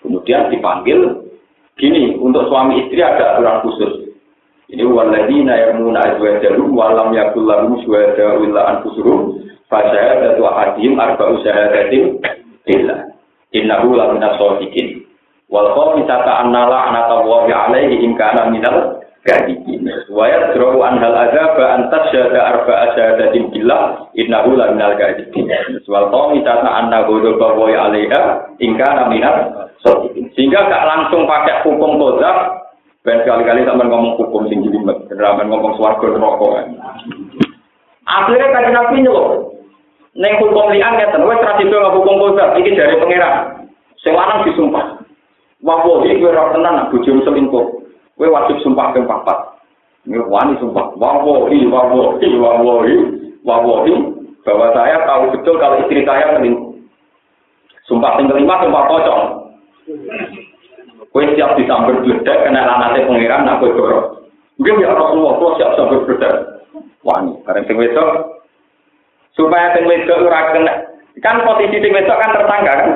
[0.02, 1.30] kemudian dipanggil
[1.78, 3.94] gini untuk suami istri ada aturan khusus.
[4.74, 9.38] Ini waladina yarmuna azwajahu walam yakul lahum syuhada illa anfusuhum
[9.70, 12.18] fa syahadatu ahadihim arba'u syahadatin
[12.66, 13.14] billah.
[13.54, 15.06] Innahu la minas shadiqin.
[15.54, 18.18] Wal qawmisata annala anatallahi alaihi in
[18.50, 19.88] minal kadibin.
[20.12, 25.48] Wa yadra'u an hal adzaba an tasyhada arba'a syahadatin billah innahu la minal kadibin.
[25.88, 28.22] Wal qawmi tata anna ghadaba wa 'alaiha
[28.60, 30.32] in kana minal shadiqin.
[30.36, 32.64] Sehingga gak langsung pakai hukum qadzab
[33.04, 36.72] Ben kali-kali sampai ngomong hukum tinggi jelimet, sampai ngomong swarga neraka.
[38.08, 39.60] Akhirnya kaji nabi nyelok,
[40.16, 43.68] neng hukum lian ya wes tradisi nggak hukum qadzab iki dari pangeran.
[44.00, 45.04] Sing disumpah.
[45.64, 47.66] Wallahi kowe ora tenan bojomu selingkuh.
[48.24, 49.36] Kowe wajib sumpah ping papat.
[50.08, 50.96] Wani sumpah.
[50.96, 52.96] Wallahi, wallahi, wallahi,
[53.44, 53.94] wallahi
[54.48, 56.72] bahwa saya tahu betul kalau istri saya selingkuh.
[57.84, 59.24] Sumpah yang kelima, sumpah pocong.
[61.12, 64.32] Kowe siap disambar bledek kena lanate pangeran nak kowe dorong.
[64.56, 66.36] Mungkin ya Rasulullah, kowe siap sambar bledek.
[67.04, 68.40] Wani, bareng sing wedok
[69.36, 70.74] supaya sing wedok ora kena
[71.20, 72.92] kan posisi sing wedok kan tersangka kan.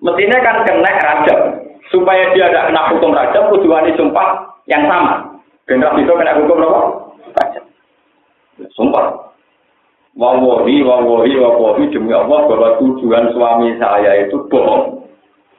[0.00, 4.28] Mestinya kan kena rajam supaya dia tidak kena hukum rajam, tujuannya sumpah
[4.68, 5.24] yang sama.
[5.64, 6.82] Generasi itu kena hukum apa?
[7.40, 7.64] Rajam.
[8.76, 9.06] Sumpah.
[10.18, 15.06] Wawahi, wawahi, wawahi, demi Allah bahwa tujuan suami saya itu bohong.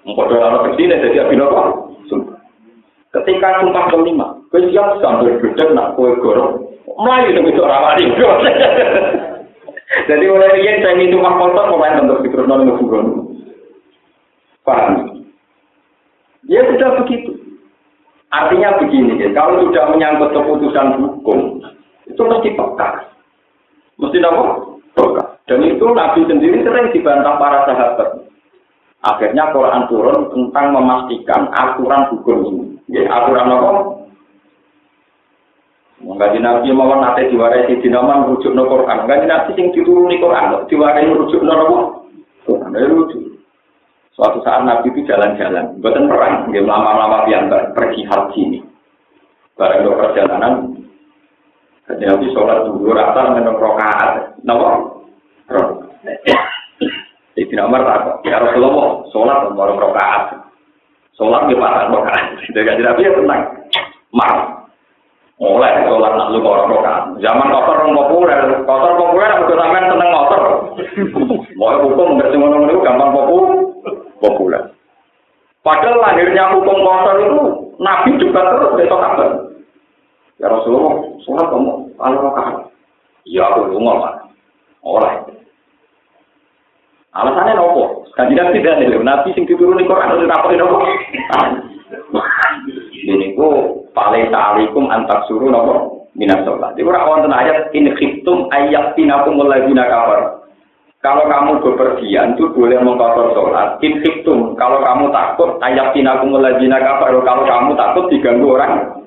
[0.05, 1.61] Mengkodoh anak ke sini, jadi abin apa?
[2.05, 2.37] Sumpah.
[3.11, 6.63] Ketika sumpah kelima, gue siap sambil gede nak kue gorong.
[6.85, 8.05] Melayu itu bisa rawani.
[10.07, 12.63] Jadi mulai ini saya minum sumpah kotor, pemain bentuk di terus nol
[14.61, 15.10] Paham?
[16.51, 17.31] Ya sudah begitu.
[18.31, 21.63] Artinya begini, ya, kalau sudah menyangkut keputusan hukum,
[22.07, 23.07] itu mesti peka.
[23.99, 24.43] Mesti apa?
[24.95, 25.23] Peka.
[25.47, 28.27] Dan itu Nabi sendiri sering dibantah para sahabat.
[29.03, 32.63] Akhirnya Quran turun tentang memastikan aturan hukum ini.
[32.91, 33.71] Ya, aturan apa?
[36.03, 39.07] Mengkaji Nabi mau nanti diwarai di dinaman rujuk no Quran.
[39.07, 41.55] Mengkaji Nabi sing dituruni Quran, diwarai rujuk no?
[42.43, 43.30] Quran, ya rujuk.
[44.21, 48.59] Suatu saat Nabi itu jalan-jalan, bukan perang, dia lama-lama piantar pergi haji ini.
[49.57, 50.77] Barang do perjalanan,
[51.89, 54.77] jadi Nabi sholat dulu rata dengan rokaat, nama?
[57.33, 60.37] Jadi nomor tak, ya Rasulullah, sholat nomor rokaat,
[61.17, 62.45] sholat di pasar rokaat.
[62.45, 63.41] Jadi Nabi ya tenang,
[64.13, 64.69] marah.
[65.41, 67.03] Mulai sholat nak lu orang rokaat.
[67.25, 68.37] Zaman kotor populer,
[68.69, 70.43] kotor populer, aku sampean seneng kotor.
[71.57, 73.70] Mau hukum nggak cuma ngomong gampang populer
[74.21, 74.71] populer.
[75.61, 77.41] Padahal lahirnya hukum kotor itu
[77.81, 79.29] Nabi juga terus besok kabar.
[80.41, 82.65] Ya Rasulullah, sholat kamu kalau mau
[83.29, 84.33] Ya aku lu ngomong.
[84.81, 85.13] Oleh.
[87.13, 88.09] Alasannya nopo.
[88.17, 88.97] Nabi tidak nih.
[88.97, 90.77] Nabi sing diturun di Quran itu apa nopo?
[93.01, 93.49] Ini ku
[93.93, 96.73] paling talikum antak suruh nopo minas sholat.
[96.73, 100.40] Itu rawan ayat ini khiftum ayat tinakum mulai bina kabar.
[101.01, 103.81] Kalau kamu bepergian itu boleh mengkotor sholat.
[103.81, 104.53] Infiktum.
[104.53, 107.17] Kalau kamu takut, ayat tinakum lajina kafir.
[107.25, 109.01] Kalau kamu takut diganggu orang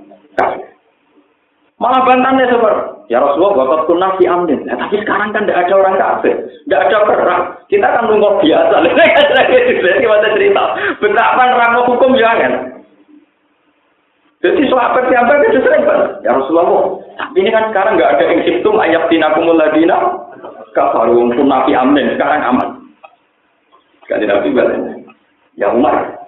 [1.74, 4.62] Malah bantannya seperti, ya Rasulullah, bapak pun nabi amin.
[4.62, 7.42] Nah, tapi sekarang kan tidak ada orang kafir, tidak ada perang.
[7.66, 8.74] Kita kan nunggu biasa.
[9.84, 10.64] Jadi masa cerita,
[11.02, 12.78] betapa nerang hukum jangan.
[14.38, 15.82] Jadi sahabat yang itu sering
[16.22, 17.00] ya Rasulullah.
[17.16, 19.98] Tapi ini kan sekarang nggak ada insiptum ayat tinakumul ladina
[20.74, 22.68] kafaru pun nabi amin sekarang aman.
[24.04, 24.80] Sekali nabi balik.
[25.54, 26.18] Ya Umar,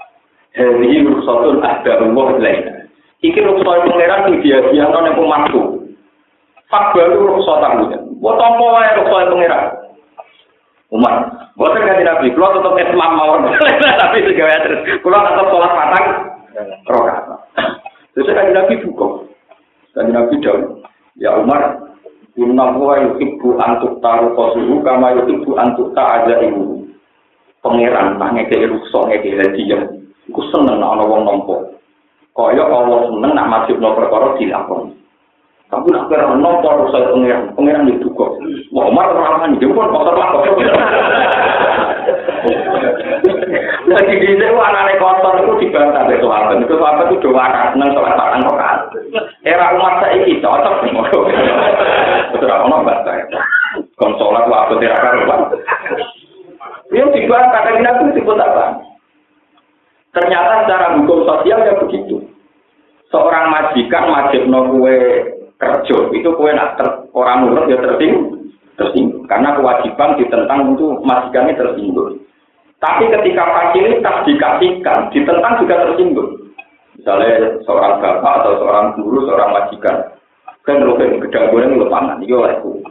[0.55, 2.63] ini ruksatun ada Allah lain.
[3.21, 5.61] Iki ruksat pangeran itu dia dia non yang pemantu.
[6.71, 7.85] Fak baru ruksat aku.
[8.23, 9.65] Buat apa wae ruksat pangeran?
[10.95, 11.27] Umar,
[11.59, 13.43] buatan ganti nabi, kalau tetap esmam mawar,
[14.07, 16.07] tapi segala terus, kalau tetap sholat matang,
[16.87, 17.25] rokaat.
[18.15, 19.27] Terus kan nabi buka,
[19.99, 20.79] kan nabi jauh,
[21.19, 21.86] ya Umar,
[22.37, 26.85] Inna huwa yuhibbu antuk taru kosuhu kama yuhibbu antuk ta'aja ibu.
[27.65, 29.89] Pangeran tak ngekei rukso ngekei hadiah.
[30.29, 31.81] Iku seneng nak wong nompo.
[32.37, 34.93] Kaya Allah seneng nak masjid no perkara dilakon.
[35.73, 37.57] Tapi nak kira nompo rukso pangeran.
[37.57, 38.37] Pangeran itu kok.
[38.69, 40.29] Wah, Umar ramah dia pun kotor lah.
[43.87, 46.59] Lagi di sini anak kotor itu dibantah dari sahabat.
[46.63, 48.81] Itu sahabat itu doa seneng sholat patang rokaat.
[49.47, 50.75] Era umat saya ini cocok.
[52.35, 53.25] Betul apa nambah saya?
[53.97, 55.41] Konsolat waktu tidak karuan.
[56.95, 58.65] Yang dibahas kata itu disebut apa?
[60.15, 62.25] Ternyata secara hukum sosial ya begitu.
[63.13, 64.99] Seorang majikan wajib kue
[65.57, 69.25] kerja itu kue nak ter, orang nurut ya tersinggung, tersinggung.
[69.31, 72.26] Karena kewajiban ditentang itu majikannya tersinggung.
[72.77, 76.31] Tapi ketika fasilitas dikasihkan, ditentang juga tersinggung.
[77.01, 79.97] Misalnya seorang bapak atau seorang guru, seorang majikan,
[80.69, 82.85] kan rutin gedang goreng lu pangan, itu olehku.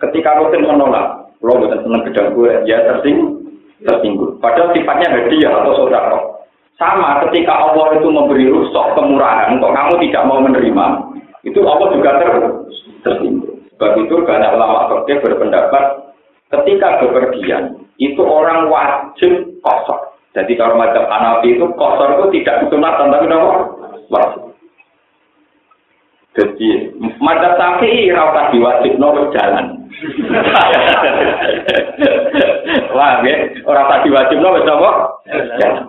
[0.00, 3.52] Ketika rutin menolak, lo bukan seneng gedang goreng, ya tersinggung,
[3.84, 4.40] tersinggung.
[4.40, 6.18] Padahal sifatnya hadiah atau saudara.
[6.78, 10.86] Sama ketika Allah itu memberi rusak kemurahan, kok kamu tidak mau menerima,
[11.42, 12.30] itu Allah juga ter
[13.02, 13.58] tersinggung.
[13.74, 16.07] Sebab itu banyak ulama berpendapat
[16.48, 20.16] ketika bepergian itu orang wajib kosor.
[20.36, 23.52] Jadi kalau macam Hanafi itu kosor itu tidak disunatkan tapi apa?
[24.08, 24.42] Wajib.
[26.38, 29.74] Jadi macam sapi rasa diwajib nomor jalan.
[32.94, 33.34] Wah, ya,
[33.66, 34.90] orang tadi wajib nomor apa?
[35.58, 35.82] Jalan.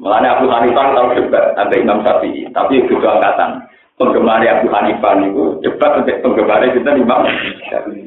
[0.00, 3.60] Mulanya Abu Hanifah tahu debat sampai Imam Syafi'i, tapi itu angkatan.
[4.00, 7.20] Penggemar Abu Hanifah itu debat untuk penggemar kita Imam
[7.68, 7.99] Syafi'i.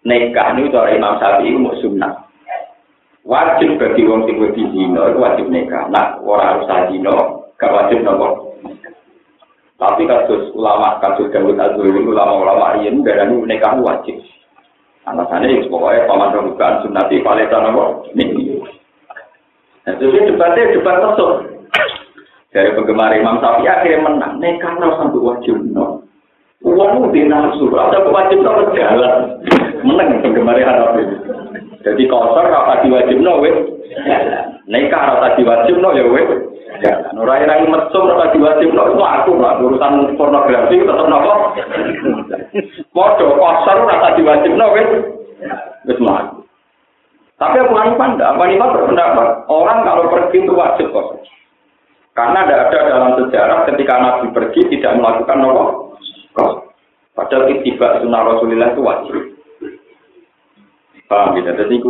[0.00, 2.24] Nikah itu dari Imam Syafi'i mau sunnah.
[3.20, 5.92] Wajib bagi wong sing wedi zina itu wajib nikah.
[5.92, 7.12] Nah, orang harus zina
[7.60, 8.56] gak wajib nopo.
[9.76, 14.16] Tapi kasus ulama kasus Dawud Azuri ulama-ulama riyen darani nikah wajib.
[15.04, 18.08] Alasannya pokoknya paman bukan sunnati paleta nopo.
[18.16, 18.56] Nih.
[19.84, 21.32] Nah, jadi debatnya debat mesum.
[22.56, 24.40] Dari penggemar Imam Syafi'i akhirnya menang.
[24.40, 25.99] Nek karena sampai wajib no.
[26.60, 29.40] Uang di nafsu, ada wajib no jalan.
[29.80, 31.08] Menang penggemar Hanafi.
[31.80, 33.56] Jadi kotor rasa diwajib no, wes.
[34.68, 36.28] Nekah rasa diwajib no ya wes.
[36.84, 37.16] Jalan.
[37.16, 39.56] Orang yang mesum rasa diwajib no itu aku lah.
[39.56, 41.56] Urusan pornografi tetap nopo.
[42.92, 44.88] Modo kotor rasa diwajib no wes.
[45.96, 46.44] Mah.
[47.40, 48.30] Tapi Abu Hanifah tidak.
[48.36, 51.24] Abu Hanifah berpendapat orang kalau pergi itu wajib kok.
[52.12, 55.89] Karena tidak ada dalam sejarah ketika Nabi pergi tidak melakukan nopo kos.
[57.14, 59.14] Padahal tiba sunnah Rasulullah itu wajib.
[61.10, 61.52] Paham ya?
[61.58, 61.88] Jadi itu.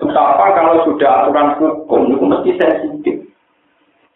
[0.00, 3.16] Betapa kalau sudah aturan hukum itu mesti sensitif.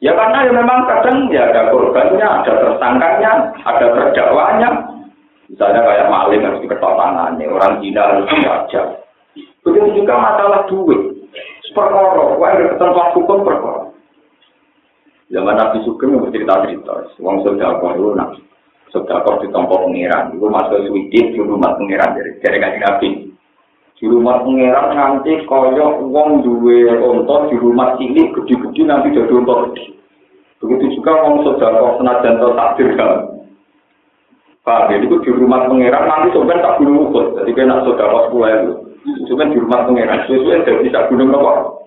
[0.02, 4.70] Ya karena ya memang kadang ya ada korbannya, ada tersangkanya, ada terdakwanya.
[5.46, 8.86] Misalnya kayak maling harus diketok tangannya, orang Cina harus diajar.
[9.62, 11.12] Begitu juga masalah duit.
[11.70, 13.88] Perkara, wah ada ketentuan hukum perkara.
[15.32, 17.16] Zaman Nabi Sugeng itu cerita-cerita.
[17.22, 18.36] Wong sudah kau itu nak
[18.92, 20.36] sudah kau ditompo pengiran.
[20.36, 23.08] Itu masuk suwidit di rumah pengiran dari dari kaji Nabi.
[23.96, 29.54] Di rumah pengiran nanti koyok wong duwe onto di rumah cilik gede-gede nanti jadi onto
[29.72, 29.84] gede.
[30.62, 33.12] Begitu juga sudah kau senajan atau takdir kan.
[34.62, 37.34] Pak, jadi itu di rumah pengiran nanti sebenarnya tak gunung ukut.
[37.34, 38.74] Jadi kena sudah kau sepuluh itu.
[39.26, 41.82] Cuma di rumah pengiran, sesuai dari bisa gunung apa?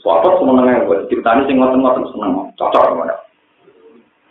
[0.00, 3.16] Suatu semenengah buat ceritanya sing ngotot-ngotot seneng, cocok mana?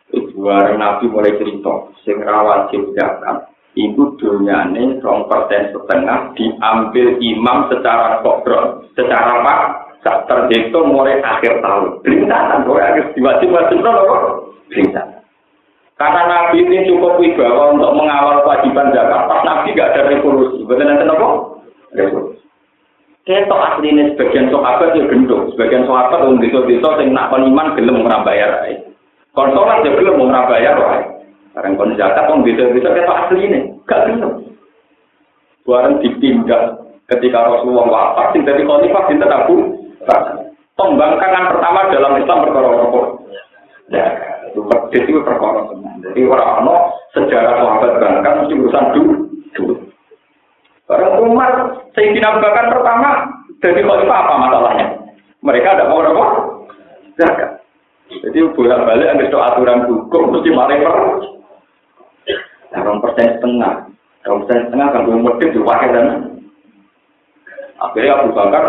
[0.09, 0.41] Ibu
[0.79, 8.89] Nabi mulai cerita, sing rawat zakat, itu dunyane rong persen setengah diambil imam secara kodron,
[8.97, 9.59] secara pak,
[10.01, 12.01] saat terhitung mulai akhir tahun.
[12.01, 14.17] Berintasan, mulai akhir diwajib-wajib apa?
[14.73, 15.21] Berintasan.
[15.99, 20.63] Karena Nabi ini cukup wibawa untuk mengawal kewajiban zakat, pas Nabi gak ada revolusi.
[20.63, 21.27] Betul nanti apa?
[23.29, 28.65] Ketok aslinya sebagian sahabat ya gendong, sebagian sahabat yang desa-desa yang nak peniman gelem bayar
[28.65, 28.88] ae.
[29.37, 31.01] Kon salat ya gelem ora bayar ae.
[31.53, 34.31] Barang kon zakat wong desa-desa ketok asline, gak gelem.
[35.65, 39.55] Barang ditindak ketika Rasulullah wafat, sing dadi khalifah dinten Abu
[40.79, 43.01] Pembangkangan pertama dalam Islam perkara apa?
[43.91, 44.05] Ya,
[44.47, 44.63] itu
[44.95, 45.67] itu perkara
[45.99, 49.75] Jadi orang-orang sejarah sahabat bangkan mesti urusan dulu.
[50.87, 51.51] Barang Umar,
[51.93, 53.09] Sayyidina Abu pertama,
[53.59, 54.87] jadi khalifah apa masalahnya?
[55.43, 56.25] Mereka ada mau apa?
[57.19, 57.48] Zakat.
[58.19, 60.95] Jadi bolak balik ada aturan hukum mesti mari per.
[62.69, 63.73] Nah, persen setengah,
[64.29, 66.07] rong persen setengah kan belum medit diwakil dan
[67.81, 68.65] akhirnya Abu Bakar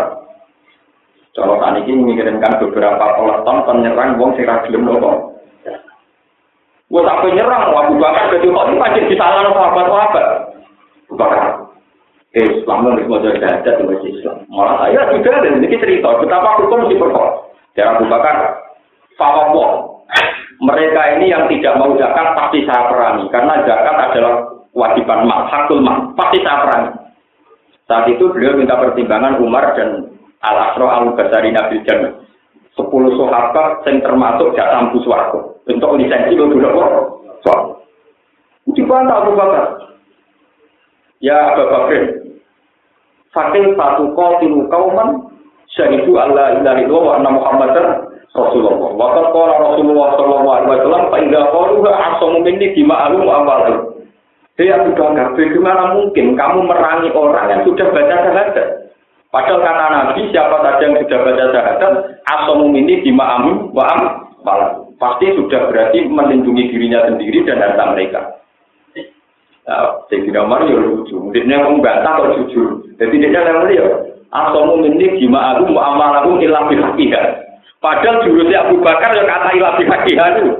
[1.31, 5.37] kalau saat ini mengirimkan beberapa peleton penyerang wong sing ragilem nopo.
[6.91, 10.25] Gue sampai nyerang Abu Bakar jadi kok pasti disalahkan sahabat-sahabat.
[11.07, 11.43] Abu Bakar
[12.35, 14.43] Islam harus mau jadi ada di Islam.
[14.51, 17.31] Malah saya juga dan ini cerita betapa hukum perkara.
[17.75, 18.35] Cara Abu Bakar,
[19.21, 19.65] Fawawo,
[20.65, 24.33] mereka ini yang tidak mau zakat pasti saya perangi karena zakat adalah
[24.73, 25.77] kewajiban mal, hakul
[26.17, 26.91] pasti saya perangi.
[27.85, 30.09] Saat itu beliau minta pertimbangan Umar dan
[30.41, 32.17] Al Asro Al Basari Nabi Jannah.
[32.73, 36.71] Sepuluh sahabat yang termasuk jatah suaraku untuk lisensi itu dulu
[37.45, 37.83] kok.
[38.71, 39.65] Itu bantah Abu Bakar.
[41.19, 42.21] Ya Abu Bakar,
[43.31, 44.11] Fakih satu
[44.43, 45.31] tilu kauman
[45.71, 47.85] syahidu Allah ilaha illallah wa anna Muhammadar
[48.31, 48.95] Rasulullah.
[48.95, 53.61] Wa qad qala Rasulullah sallallahu alaihi wasallam idza qalu asamu minni dima'alum amal.
[54.55, 58.67] Dia sudah enggak bagaimana mungkin kamu merangi orang yang sudah baca syahadat.
[59.31, 61.93] Padahal kata Nabi, siapa saja yang sudah baca syahadat,
[62.29, 64.11] asamu minni dima'alum wa amal.
[65.01, 68.21] Pasti sudah berarti melindungi dirinya sendiri dan harta mereka.
[69.61, 71.17] Nah, Sayyidina Umar ya lucu.
[71.33, 72.85] Dia membantah atau jujur.
[72.97, 73.85] Jadi dia yang ya,
[74.29, 77.40] asomu minni jima aku mu'amalakum ilah bilhaqiha.
[77.81, 80.53] Padahal jurusnya Abu Bakar yang kata ilah bihakihan itu.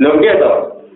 [0.00, 0.50] Lho gitu.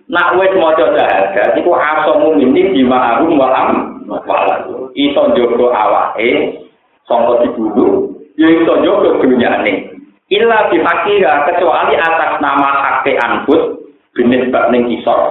[0.09, 3.69] Nak wis maca syahadat iku asamu minni bima arum wa am
[4.09, 4.65] wala.
[4.97, 6.59] Iso njogo awake
[7.05, 9.93] sangka dibunuh, ya iso njogo dunyane.
[10.33, 13.77] Illa bihakiha kecuali atas nama hakte anfus
[14.17, 15.21] binis bak kisor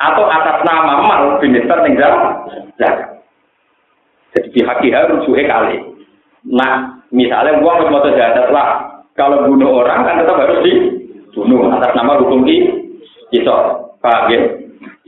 [0.00, 3.22] atau atas nama mal binis bak ning zakat.
[4.34, 5.78] Jadi bihakiha rujuke kali.
[6.46, 9.02] Nah, Misalnya uang harus mau jahat lah.
[9.18, 12.70] Kalau bunuh orang kan tetap harus dibunuh atas nama hukum di
[13.34, 13.82] kisah.
[14.00, 14.40] Paham ya?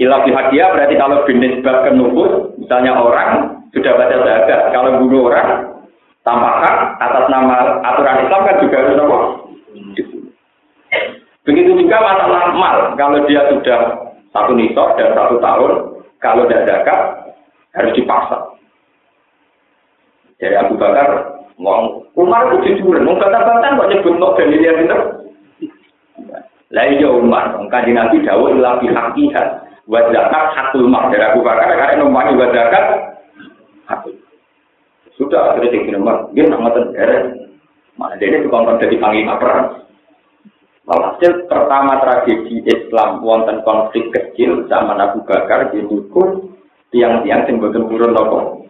[0.03, 4.69] Ilah hadiah berarti kalau bisnis bab nufus, misalnya orang sudah baca jahat.
[4.75, 5.73] Kalau bunuh orang
[6.27, 9.19] tanpa hak atas nama aturan Islam kan juga harus apa?
[11.43, 12.77] Begitu juga masalah mal.
[12.95, 13.81] Kalau dia sudah
[14.31, 15.73] satu nisab dan satu tahun,
[16.23, 16.87] kalau tidak
[17.75, 18.39] harus dipaksa.
[20.39, 21.39] Jadi Abu Bakar
[22.13, 24.99] Umar itu jujur, wong kata-kata kok nyebut no dalilnya itu.
[26.73, 29.49] Lah iya Umar, wong kanjeng Nabi dawuh ila bi haqiqat
[29.87, 32.85] wa zakat dari Abu Bakar karena nomane wa zakat.
[35.15, 37.25] Sudah akhirnya sing nomor, dia nak ngoten beres.
[38.01, 39.85] Mana dia itu kon jadi panglima perang.
[40.83, 45.85] Walhasil pertama tragedi Islam wonten konflik kecil zaman Abu Bakar di
[46.91, 48.63] tiang-tiang sing boten purun nopo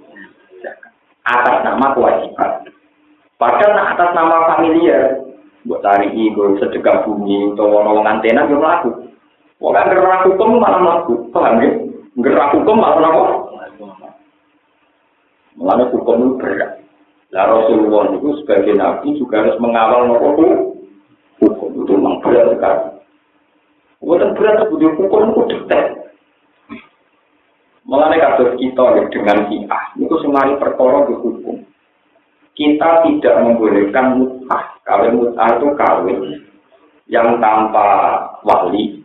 [1.23, 2.72] atas nama kewajiban.
[3.43, 5.19] Padahal nah, atas nama familiar,
[5.67, 9.11] buat tarik gue sedekah bumi atau nolong antena yang melaku.
[9.59, 11.71] Wong kan gerak hukum malah melaku, paham ya?
[12.23, 13.25] Gerak hukum malah apa?
[15.59, 16.87] Malah hukum itu berat.
[17.35, 20.39] Lah Rasulullah itu sebagai nabi juga harus mengawal nopo
[21.43, 22.95] hukum itu memang berat sekali.
[24.07, 25.87] Bukan berat butuh hukum itu detail.
[27.91, 31.67] Mulane kasus kita dengan siah, itu semari perkara hukum
[32.53, 34.65] kita tidak membolehkan mut'ah.
[34.85, 36.19] Kawin mut'ah itu kawin
[37.09, 37.89] yang tanpa
[38.45, 39.01] wali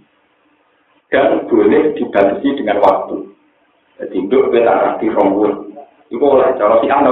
[1.08, 3.24] dan boleh dibatasi dengan waktu.
[3.98, 5.74] Jadi itu kita rombul.
[6.08, 7.12] Itu oleh cara si anda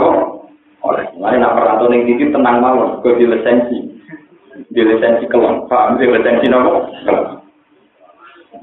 [0.86, 1.06] oleh.
[1.18, 3.78] Mulai nak perantau yang tinggi tenang malam ke di lisensi,
[4.70, 6.94] di lisensi kelon, pak di lisensi nopo.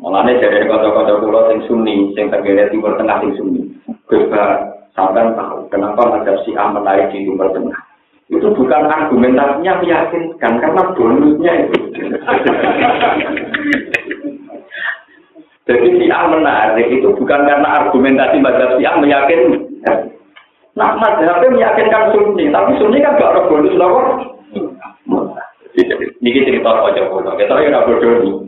[0.01, 3.63] Mulane dari kota-kota pulau yang sunni, yang terkait timur tengah yang sunni,
[4.93, 7.81] sampai tahu kenapa mazhab Syiah menarik di Timur Tengah.
[8.33, 11.79] Itu bukan argumentasinya meyakinkan, karena bonusnya itu.
[15.69, 19.99] Jadi Syiah menarik itu bukan karena argumentasi mazhab Syiah meyakinkan.
[20.73, 24.17] Nah, mazhabnya meyakinkan Sunni, tapi Sunni kan gak ada bonus loh.
[25.73, 28.45] Ini cerita aja bodoh, kita ya nggak bodoh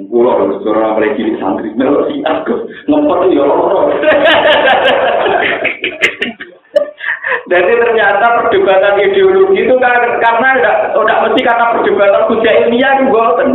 [0.00, 3.92] Kulo harus suara mulai cilik santri, melo si aku ngempet ya loro.
[7.52, 13.04] Jadi ternyata perdebatan ideologi itu kan karena tidak tidak mesti kata perdebatan kuda ilmiah itu
[13.12, 13.50] boten.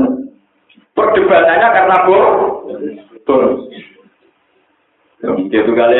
[0.97, 2.19] Perdebatannya karena bo,
[3.25, 3.43] bon.
[5.53, 5.97] Itu kali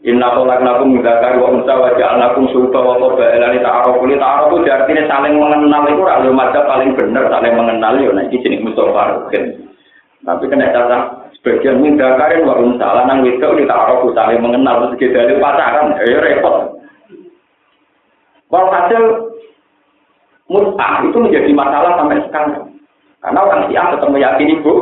[0.00, 4.64] Inna tolak nakum mudakar wa unsa wa ja'alnakum sulta wa qoba elani ta'arofu li ta'arofu
[4.64, 9.28] artinya saling mengenal itu mazhab paling benar saling mengenal ya nah ini jenis Mustafa
[10.24, 10.98] tapi kena kata
[11.40, 15.96] sebagian minta karin wa salah nang itu kita arah saling mengenal terus kita dari pacaran,
[16.04, 16.76] ya repot.
[18.52, 19.02] hasil
[20.52, 22.76] mut'ah itu menjadi masalah sampai sekarang.
[23.24, 24.74] Karena orang Syiah tetap meyakini bu.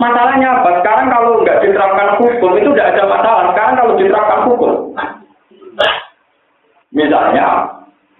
[0.00, 0.70] Masalahnya apa?
[0.80, 3.42] Sekarang kalau nggak diterapkan hukum itu tidak ada masalah.
[3.52, 4.72] Sekarang kalau diterapkan hukum,
[6.90, 7.46] misalnya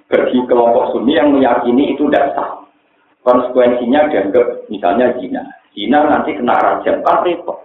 [0.06, 2.36] bagi kelompok Sunni yang meyakini itu tidak
[3.24, 5.42] konsekuensinya dianggap misalnya zina.
[5.72, 7.58] Zina nanti kena rajam, kan repot.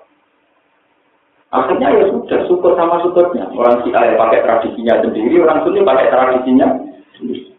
[1.48, 3.48] Akhirnya ya sudah syukur sama syukurnya.
[3.56, 6.68] Orang si ayah pakai tradisinya sendiri, orang Sunni pakai tradisinya
[7.16, 7.56] sendiri.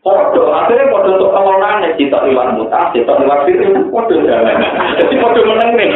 [0.00, 4.56] Podo, akhirnya podo untuk pengelolaan kita lewat mutas, kita lewat diri, podo jalan.
[4.96, 5.88] Jadi podo menang nih.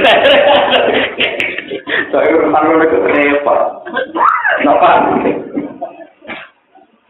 [2.12, 3.60] Saya urusan itu repot.
[4.60, 4.88] Kenapa?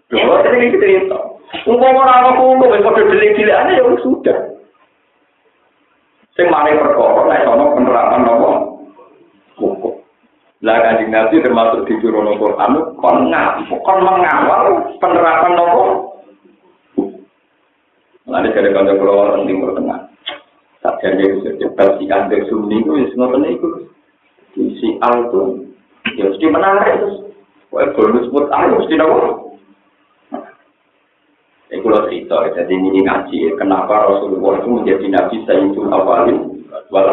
[0.07, 1.19] Dua, ini cerita.
[1.67, 4.54] Umpama ora ana kulo wis padha delik-delikane ya sudah.
[6.35, 8.51] Sing mari perkara nek ana penerapan apa?
[9.55, 9.95] Hukum.
[10.67, 15.85] Lah kanjeng Nabi termasuk di Quran kon ngaku, kon mengawal penerapan apa?
[18.25, 20.11] Lalu dari kanjeng kula orang timur tengah.
[21.05, 23.69] Dia bisa cepat si kanjeng sunni itu ya ngoten iku.
[24.59, 25.41] Si al itu
[26.19, 27.17] ya mesti menarik terus.
[27.71, 29.44] Wah bonus mut ayo mesti nopo.
[32.25, 36.57] Cerita, jadi ini ngaji, kenapa Rasulullah itu menjadi Nabi Sayyidul Awalin
[36.89, 37.05] wal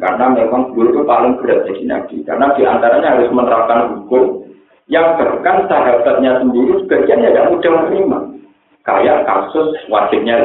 [0.00, 2.24] Karena memang beliau itu paling berat jadi Nabi.
[2.24, 4.48] Karena di antaranya harus menerapkan hukum
[4.88, 8.18] yang bahkan sahabatnya sendiri sebagian tidak mudah menerima.
[8.80, 10.40] Kayak kasus wajibnya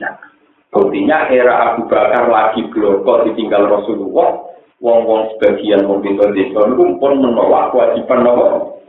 [0.00, 0.32] zakat.
[0.72, 4.40] Buktinya era Abu Bakar lagi bloko ditinggal Rasulullah,
[4.80, 8.80] wong-wong sebagian wong desa pun menolak kewajiban nopo.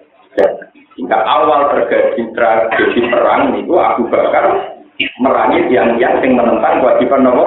[0.96, 4.76] Hingga awal terjadi tragedi perang itu Abu Bakar
[5.20, 7.46] merangi yang yang sing menentang kewajiban nopo.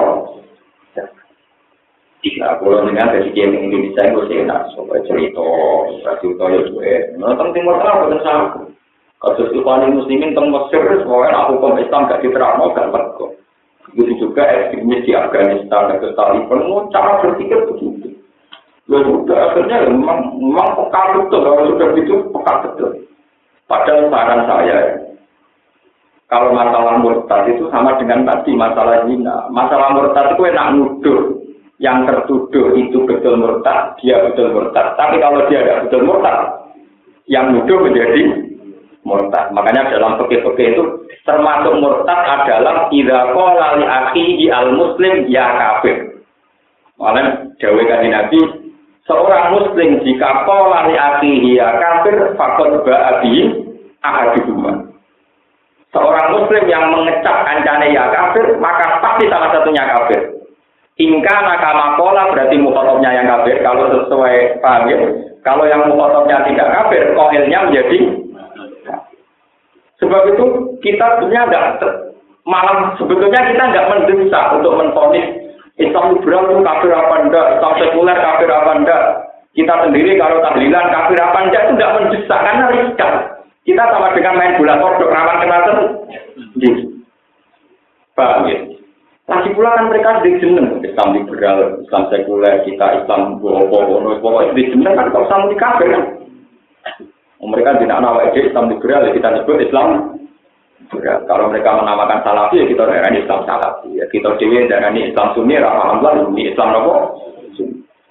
[2.19, 4.75] Nah, kalau dengan dari game Indonesia itu sih enak,
[5.07, 5.47] cerita,
[6.19, 6.93] cerita ya gue.
[7.15, 8.47] Nonton Timur Tengah bukan sama.
[9.19, 13.35] Kasus Ikhwan Muslimin tentang Mesir, soalnya hukum Islam gak diterapkan, gak kok.
[13.91, 18.15] Begitu juga ekstremis di Afghanistan dan Taliban, mau cara berpikir begitu.
[18.87, 22.89] Ya sudah, akhirnya ya memang, memang betul, kalau sudah begitu peka betul.
[23.69, 24.79] Padahal saran saya,
[26.25, 29.45] kalau masalah murtad itu sama dengan tadi masalah zina.
[29.53, 31.21] Masalah murtad itu enak nuduh.
[31.79, 34.99] Yang tertuduh itu betul murtad, dia betul murtad.
[34.99, 36.37] Tapi kalau dia tidak betul murtad,
[37.29, 38.21] yang nuduh menjadi
[39.07, 39.53] murtad.
[39.55, 40.83] Makanya dalam fikih-fikih itu
[41.23, 46.19] termasuk murtad adalah idza qala li akhihi al muslim ya kafir.
[46.99, 48.39] Malah kanjeng Nabi
[49.09, 53.49] seorang muslim jika qala li ya kafir faqad ba'a bi
[54.05, 54.93] ahaduhuma.
[55.89, 60.37] Seorang muslim yang mengecap kancane ya kafir, maka pasti salah satunya kafir.
[61.01, 63.57] Ingka nakama pola berarti mukotobnya yang kafir.
[63.65, 64.99] Kalau sesuai paham ya.
[65.41, 67.99] Kalau yang mukotobnya tidak kafir, kohilnya menjadi
[69.99, 70.45] Sebab itu
[70.79, 71.93] kita sebenarnya enggak
[72.47, 75.27] malam sebetulnya kita nggak mendesak untuk menfonis
[75.79, 79.03] Islam liberal itu kafir apa enggak, Islam sekuler kafir apa enggak.
[79.55, 83.13] Kita sendiri kalau tahlilan kafir apa enggak itu enggak mendesak karena riskan.
[83.63, 85.57] Kita sama dengan main bola kodok rawan kena
[86.59, 86.83] Gitu.
[88.15, 88.59] Paham ya?
[89.29, 94.73] Lagi pula kan mereka di jeneng Islam liberal, Islam sekuler, kita Islam bohong, bohong, di
[94.73, 96.03] jeneng kan kalau sama di kafir kan.
[97.39, 100.17] Mereka tidak nama Islam liberal, ya kita sebut Islam
[100.79, 101.19] liberal.
[101.27, 103.89] Kalau mereka menamakan salafi, ya kita ini Islam salafi.
[103.95, 106.95] Ya, kita dewi ini Islam sunni, alhamdulillah ini Islam apa?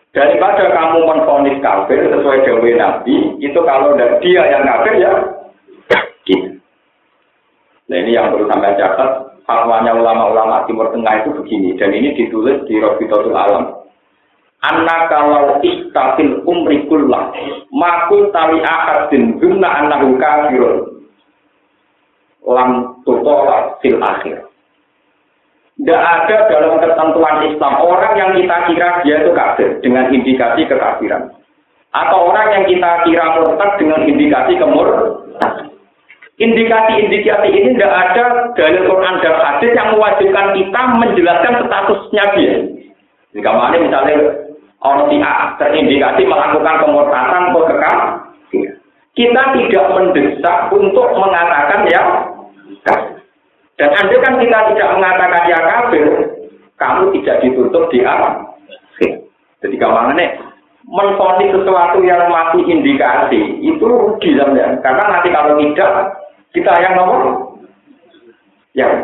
[0.09, 5.13] Daripada kamu menfonis kafir sesuai dewi Nabi, itu kalau dia yang kafir ya,
[6.25, 6.59] gitu.
[7.89, 12.65] Nah ini yang perlu sampai catat, fatwanya ulama-ulama Timur Tengah itu begini, dan ini ditulis
[12.67, 13.79] di Rofiqatul Alam.
[14.59, 17.31] Anak kalau istafil umri kullah
[17.71, 20.98] makul tali akadin guna anahu kafirun
[22.49, 24.49] lam tutola fil akhir.
[25.79, 31.31] Tidak ada dalam ketentuan Islam orang yang kita kira dia itu kafir dengan indikasi kekafiran.
[31.95, 35.71] Atau orang yang kita kira murtad dengan indikasi kemurtadan.
[36.39, 38.25] Indikasi-indikasi ini tidak ada
[38.55, 42.55] dalil Quran dan hadis yang mewajibkan kita menjelaskan statusnya dia.
[43.35, 44.17] Jika mana misalnya
[44.79, 47.99] orang A terindikasi melakukan pemurtadan atau kekal,
[49.19, 52.03] kita tidak mendesak untuk mengatakan ya.
[53.79, 56.07] Dan anda kan kita tidak mengatakan ya kafir,
[56.75, 58.59] kamu tidak ditutup di alam.
[59.59, 60.39] Jadi kawangannya
[60.87, 64.79] menfonis sesuatu yang masih indikasi itu rugi ya.
[64.83, 65.91] Karena nanti kalau tidak
[66.55, 67.23] kita yang nomor
[68.75, 68.95] yang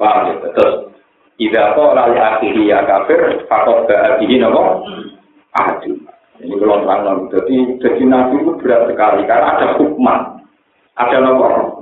[0.00, 0.92] paham ya terus
[1.40, 5.96] Ida kok lali akhiri ya kafir, fakot ke adu.
[6.42, 10.42] Ini kalau terang Jadi, jadi nabi itu berat sekali karena ada hukman,
[10.98, 11.81] ada nopo.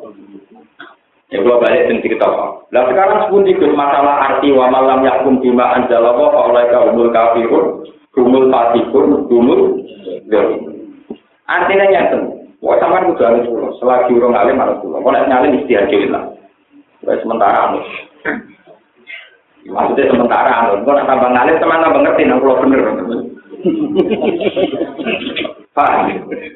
[1.31, 2.27] Ya kalau balik dan cerita.
[2.75, 7.67] Nah sekarang sepun tiga masalah arti wa malam yakum bima anjala kok oleh kaumul kafirun,
[8.11, 9.79] kumul fatikun, kumul
[11.47, 12.19] Artinya nyata.
[12.61, 13.73] Wah sama kudu harus pulau.
[13.79, 15.01] Selagi orang alim harus pulau.
[15.01, 16.25] Kalau nyalim istiadat lah.
[17.25, 17.75] Sementara
[19.61, 22.81] Maksudnya sementara, anu, kok nak tambah ngalir, teman tambah ngerti, nang pulau bener.
[25.77, 25.91] Pak,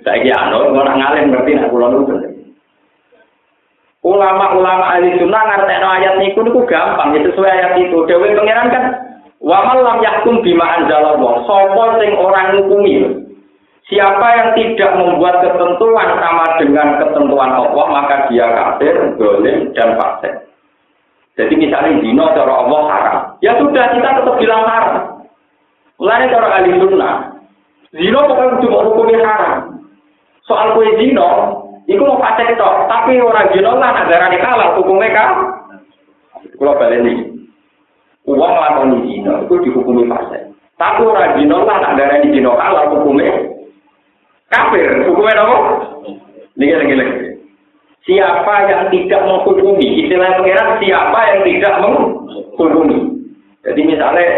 [0.09, 2.24] saya kira anu, kok nak ngalir ngerti, nang pulau bener.
[4.05, 8.05] Ulama-ulama ahli sunnah ngerti ayat niku niku gampang, itu sesuai ayat itu.
[8.05, 8.85] Dewi pangeran kan,
[9.41, 11.41] wa malam yakum bima anzalallah.
[11.49, 13.25] Sopo sing orang ngukumi.
[13.89, 20.53] Siapa yang tidak membuat ketentuan sama dengan ketentuan Allah, maka dia kafir, boleh, dan fasik.
[21.41, 25.27] Jadi misalnya dino cara Allah haram, ya sudah kita tetap bilang haram.
[25.97, 27.17] Mulanya cara ahli sunnah,
[27.97, 29.53] zino pokoknya cuma hukumnya haram.
[30.45, 35.13] Soal kue zino, itu mau pacar itu, tapi orang zino lah negara kalah hukumnya.
[36.55, 37.13] Kalau balik ini,
[38.25, 40.49] uang lakoni zino itu dihukumi fase.
[40.81, 43.55] Tapi orang zino lah ini zino kalah hukumnya
[44.55, 45.57] kafir, hukumnya apa?
[46.55, 47.19] Ini lagi-lagi.
[48.05, 52.99] Siapa yang tidak menghukumi, istilah pengiran siapa yang tidak menghukumi.
[53.65, 54.29] Jadi misalnya,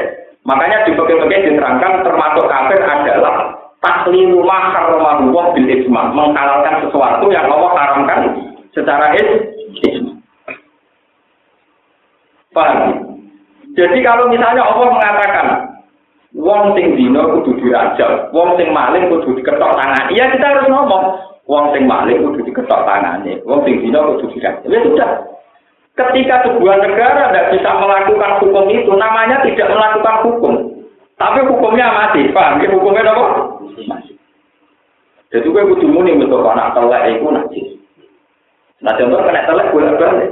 [0.46, 3.55] makanya di bagian-bagian diterangkan termasuk kafir adalah
[3.86, 5.22] taklilu mahar rumah
[5.54, 8.34] bil isma, menghalalkan sesuatu yang Allah haramkan
[8.74, 9.46] secara is
[12.50, 13.04] Paham?
[13.76, 15.46] Jadi kalau misalnya Allah mengatakan
[16.32, 20.08] wong sing dino kudu dirajam, wong sing maling kudu diketok tangan.
[20.08, 21.04] Iya kita harus ngomong,
[21.44, 24.72] wong sing maling kudu diketok tangannya, wong sing dino kudu dirajam.
[24.72, 25.10] Ya sudah.
[25.96, 30.54] Ketika sebuah negara tidak bisa melakukan hukum itu, namanya tidak melakukan hukum.
[31.16, 32.60] Tapi hukumnya mati, paham?
[32.60, 33.55] Ya, hukumnya apa?
[35.26, 37.68] Jadi gue kudu muni betul anak telek itu najis.
[38.80, 40.30] Nah contoh kena telek bolak balik.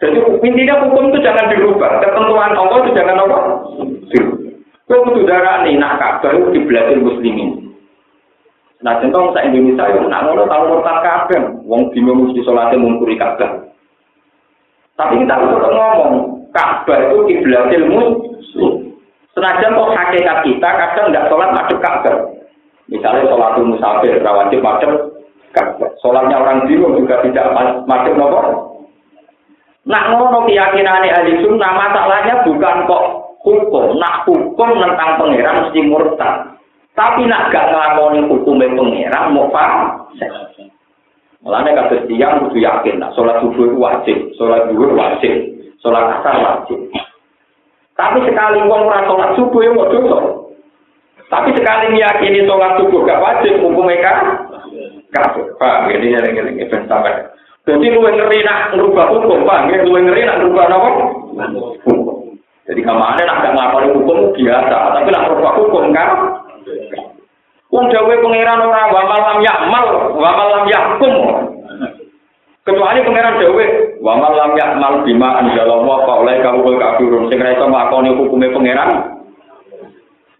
[0.00, 2.00] Jadi intinya hukum itu jangan dirubah.
[2.00, 3.38] Ketentuan Allah itu jangan apa?
[4.08, 4.40] Dirubah.
[4.90, 7.78] Kau darah nih, nak kabar itu dibelajar muslimin.
[8.82, 13.14] Nah contoh saya Indonesia yang nak ngono tahu murtad kabeh, wong dino mesti salate mungkuri
[13.20, 13.70] kabeh.
[14.96, 16.12] Tapi kita harus ngomong,
[16.50, 18.72] Ka'bah itu kiblatil muslim.
[19.30, 22.16] Senajan kok hakikat kita kadang nggak sholat madep Ka'bah.
[22.90, 24.90] Misalnya sholat musafir, rawatib madep
[25.54, 25.90] Ka'bah.
[26.02, 27.46] Sholatnya orang dino juga tidak
[27.86, 28.40] madep nopo
[29.88, 33.04] Nak ngono keyakinan ahli sunnah masalahnya bukan kok
[33.40, 36.52] hukum, nak hukum tentang pangeran mesti murtad.
[36.92, 40.04] Tapi nak gak ngelakoni hukumnya pangeran mau paham.
[41.40, 45.32] Mulanya kata tiang kudu yakin, nak sholat subuh wajib, sholat duhur wajib,
[45.80, 46.76] sholat asar wajib.
[48.00, 50.18] Tapi sekali wong ora sholat subuh ya mau dosa.
[51.28, 54.18] Tapi sekali meyakini sholat subuh gak wajib, hukumnya kan?
[55.12, 55.44] Kafir.
[55.60, 56.48] Paham, ini yang-yang
[56.88, 57.12] sampai.
[57.68, 59.68] Jadi lu ngeri nak ngerubah hukum, bang.
[59.68, 60.90] Ya, lu ngeri nak ngerubah apa?
[62.70, 66.10] Jadi ke mana nak gak ngapal hukum biasa, tapi nak ngerubah hukum kan?
[67.70, 69.86] Wong dawe pangeran ora wa malam yakmal,
[70.18, 71.14] wa malam yakum.
[72.70, 73.66] Kecuali pangeran dawe
[73.98, 78.90] wa malam yakmal bima anzalallahu fa oleh kamu kafirun sing ra iso nglakoni hukume pangeran.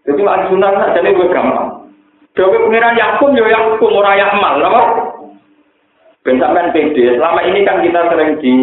[0.07, 1.91] Jadi lagi sunat jadi gue gampang.
[2.31, 4.81] Dawe pangeran yakum yo yakum ora yakmal, apa?
[6.23, 6.39] Ben
[6.71, 8.53] PD, selama ini kan kita sering di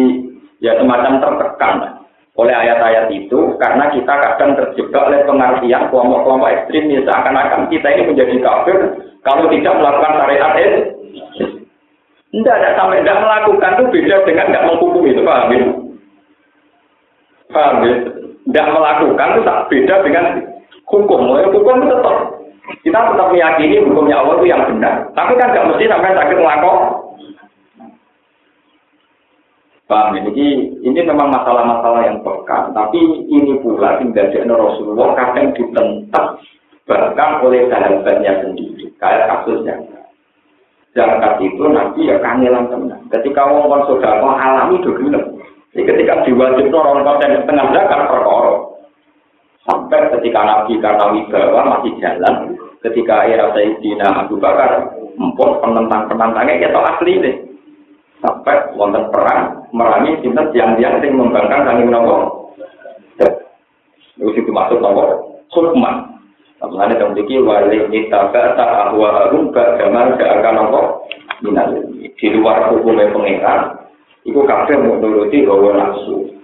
[0.65, 2.01] ya semacam tertekan
[2.39, 8.09] oleh ayat-ayat itu karena kita kadang terjebak oleh pengertian kelompok-kelompok ekstrim ya seakan-akan kita ini
[8.09, 8.77] menjadi kafir
[9.21, 10.81] kalau tidak melakukan syariat itu.
[12.29, 15.65] Tidak, tidak sampai tidak melakukan itu beda dengan tidak menghukum itu, paham ya?
[17.49, 17.93] Paham ya?
[18.45, 20.25] Tidak melakukan itu tak beda dengan
[20.85, 21.19] hukum.
[21.25, 22.17] Hukum itu tetap
[22.85, 25.09] kita tetap meyakini hukumnya Allah itu yang benar.
[25.17, 27.09] Tapi kan tidak mesti sampai sakit melakukan
[29.89, 30.21] Paham ya?
[30.29, 30.47] Jadi
[30.85, 32.69] ini memang masalah-masalah yang peka.
[32.77, 36.37] Tapi ini pula tinggal jadi Rasulullah kadang ditentang
[36.85, 38.85] bahkan oleh sahabatnya sendiri.
[39.01, 39.98] Kayak kasusnya.
[40.97, 43.01] Zakat itu nanti ya kangelan tenang.
[43.13, 44.89] Ketika orang saudara alami itu
[45.69, 48.53] Jadi ketika diwajib orang konten tengah zakat perkara.
[49.69, 52.57] Sampai ketika Nabi kata wibawa masih jalan.
[52.81, 57.35] Ketika era Sayyidina Abu Bakar empun penentang-penentangnya kita asli deh
[58.23, 62.49] sampai wonten perang merangi sinten tiang-tiang sing membangkang kami nopo.
[64.17, 66.08] Itu itu masuk nopo hukman.
[66.59, 70.81] Makanya yang diki wali kita kata ahwa harum bagaimana gak akan nopo
[71.39, 71.71] minal
[72.19, 73.79] di luar hukumnya pengiran.
[74.27, 76.38] Iku kafe mau nuruti bahwa nafsu.